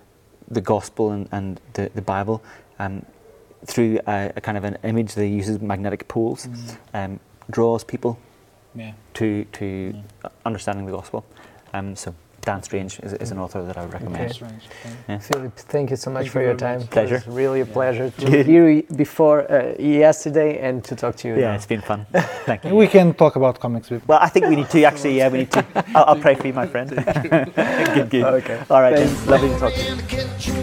the 0.48 0.60
gospel 0.60 1.10
and, 1.12 1.28
and 1.32 1.60
the, 1.74 1.90
the 1.94 2.02
Bible, 2.02 2.42
um, 2.78 3.04
through 3.64 3.98
a, 4.06 4.32
a, 4.36 4.40
kind 4.40 4.56
of 4.56 4.64
an 4.64 4.78
image 4.84 5.14
that 5.14 5.26
uses 5.26 5.60
magnetic 5.60 6.06
poles, 6.08 6.48
um, 6.94 7.18
draws 7.50 7.84
people 7.84 8.18
Yeah. 8.74 8.92
to, 9.14 9.44
to 9.52 9.94
understanding 10.44 10.86
the 10.86 10.92
gospel. 10.92 11.24
Um, 11.72 11.96
so 11.96 12.14
Dan 12.46 12.62
Strange 12.62 13.00
is, 13.00 13.12
is 13.14 13.32
an 13.32 13.38
author 13.38 13.60
that 13.64 13.76
I 13.76 13.82
would 13.82 13.92
recommend. 13.92 14.24
Okay. 14.24 14.32
Strange. 14.32 14.62
Yeah. 15.08 15.18
Philip, 15.18 15.56
thank 15.56 15.90
you 15.90 15.96
so 15.96 16.10
much 16.12 16.22
Thank 16.22 16.32
for 16.32 16.40
you 16.42 16.46
your 16.48 16.56
time. 16.56 16.78
much. 16.78 16.90
Pleasure. 16.90 17.16
It 17.16 17.26
was 17.26 17.34
really 17.34 17.60
a 17.60 17.66
pleasure 17.66 18.08
to 18.10 18.26
Good. 18.26 18.46
hear 18.46 18.68
you 18.70 18.82
before 18.94 19.38
uh, 19.50 19.74
yesterday 19.80 20.50
and 20.60 20.84
to 20.84 20.94
talk 20.94 21.16
to 21.16 21.28
you. 21.28 21.34
Yeah, 21.34 21.48
now. 21.50 21.54
it's 21.56 21.66
been 21.66 21.80
fun. 21.80 22.06
Thank 22.46 22.64
you. 22.64 22.76
We 22.76 22.86
can 22.86 23.14
talk 23.14 23.34
about 23.34 23.58
comics 23.58 23.90
with 23.90 24.06
Well, 24.06 24.20
I 24.22 24.28
think 24.28 24.46
we 24.46 24.54
need 24.54 24.70
to 24.70 24.84
actually. 24.84 25.16
Yeah, 25.18 25.28
we 25.28 25.38
need 25.38 25.52
to. 25.52 25.64
I'll, 25.96 26.04
I'll 26.10 26.20
pray 26.26 26.36
for 26.36 26.46
you, 26.46 26.52
my 26.52 26.68
friend. 26.68 26.88
good, 27.96 28.10
good. 28.10 28.24
Okay. 28.40 28.62
All 28.70 28.80
right, 28.80 28.94
Thanks. 28.96 29.20
then. 29.22 29.30
lovely 29.32 29.48
to 29.48 29.58
talk 29.58 29.74
to 29.74 29.82
you. 29.82 29.90
in 29.90 29.96
the 29.96 30.04
kitchen 30.04 30.55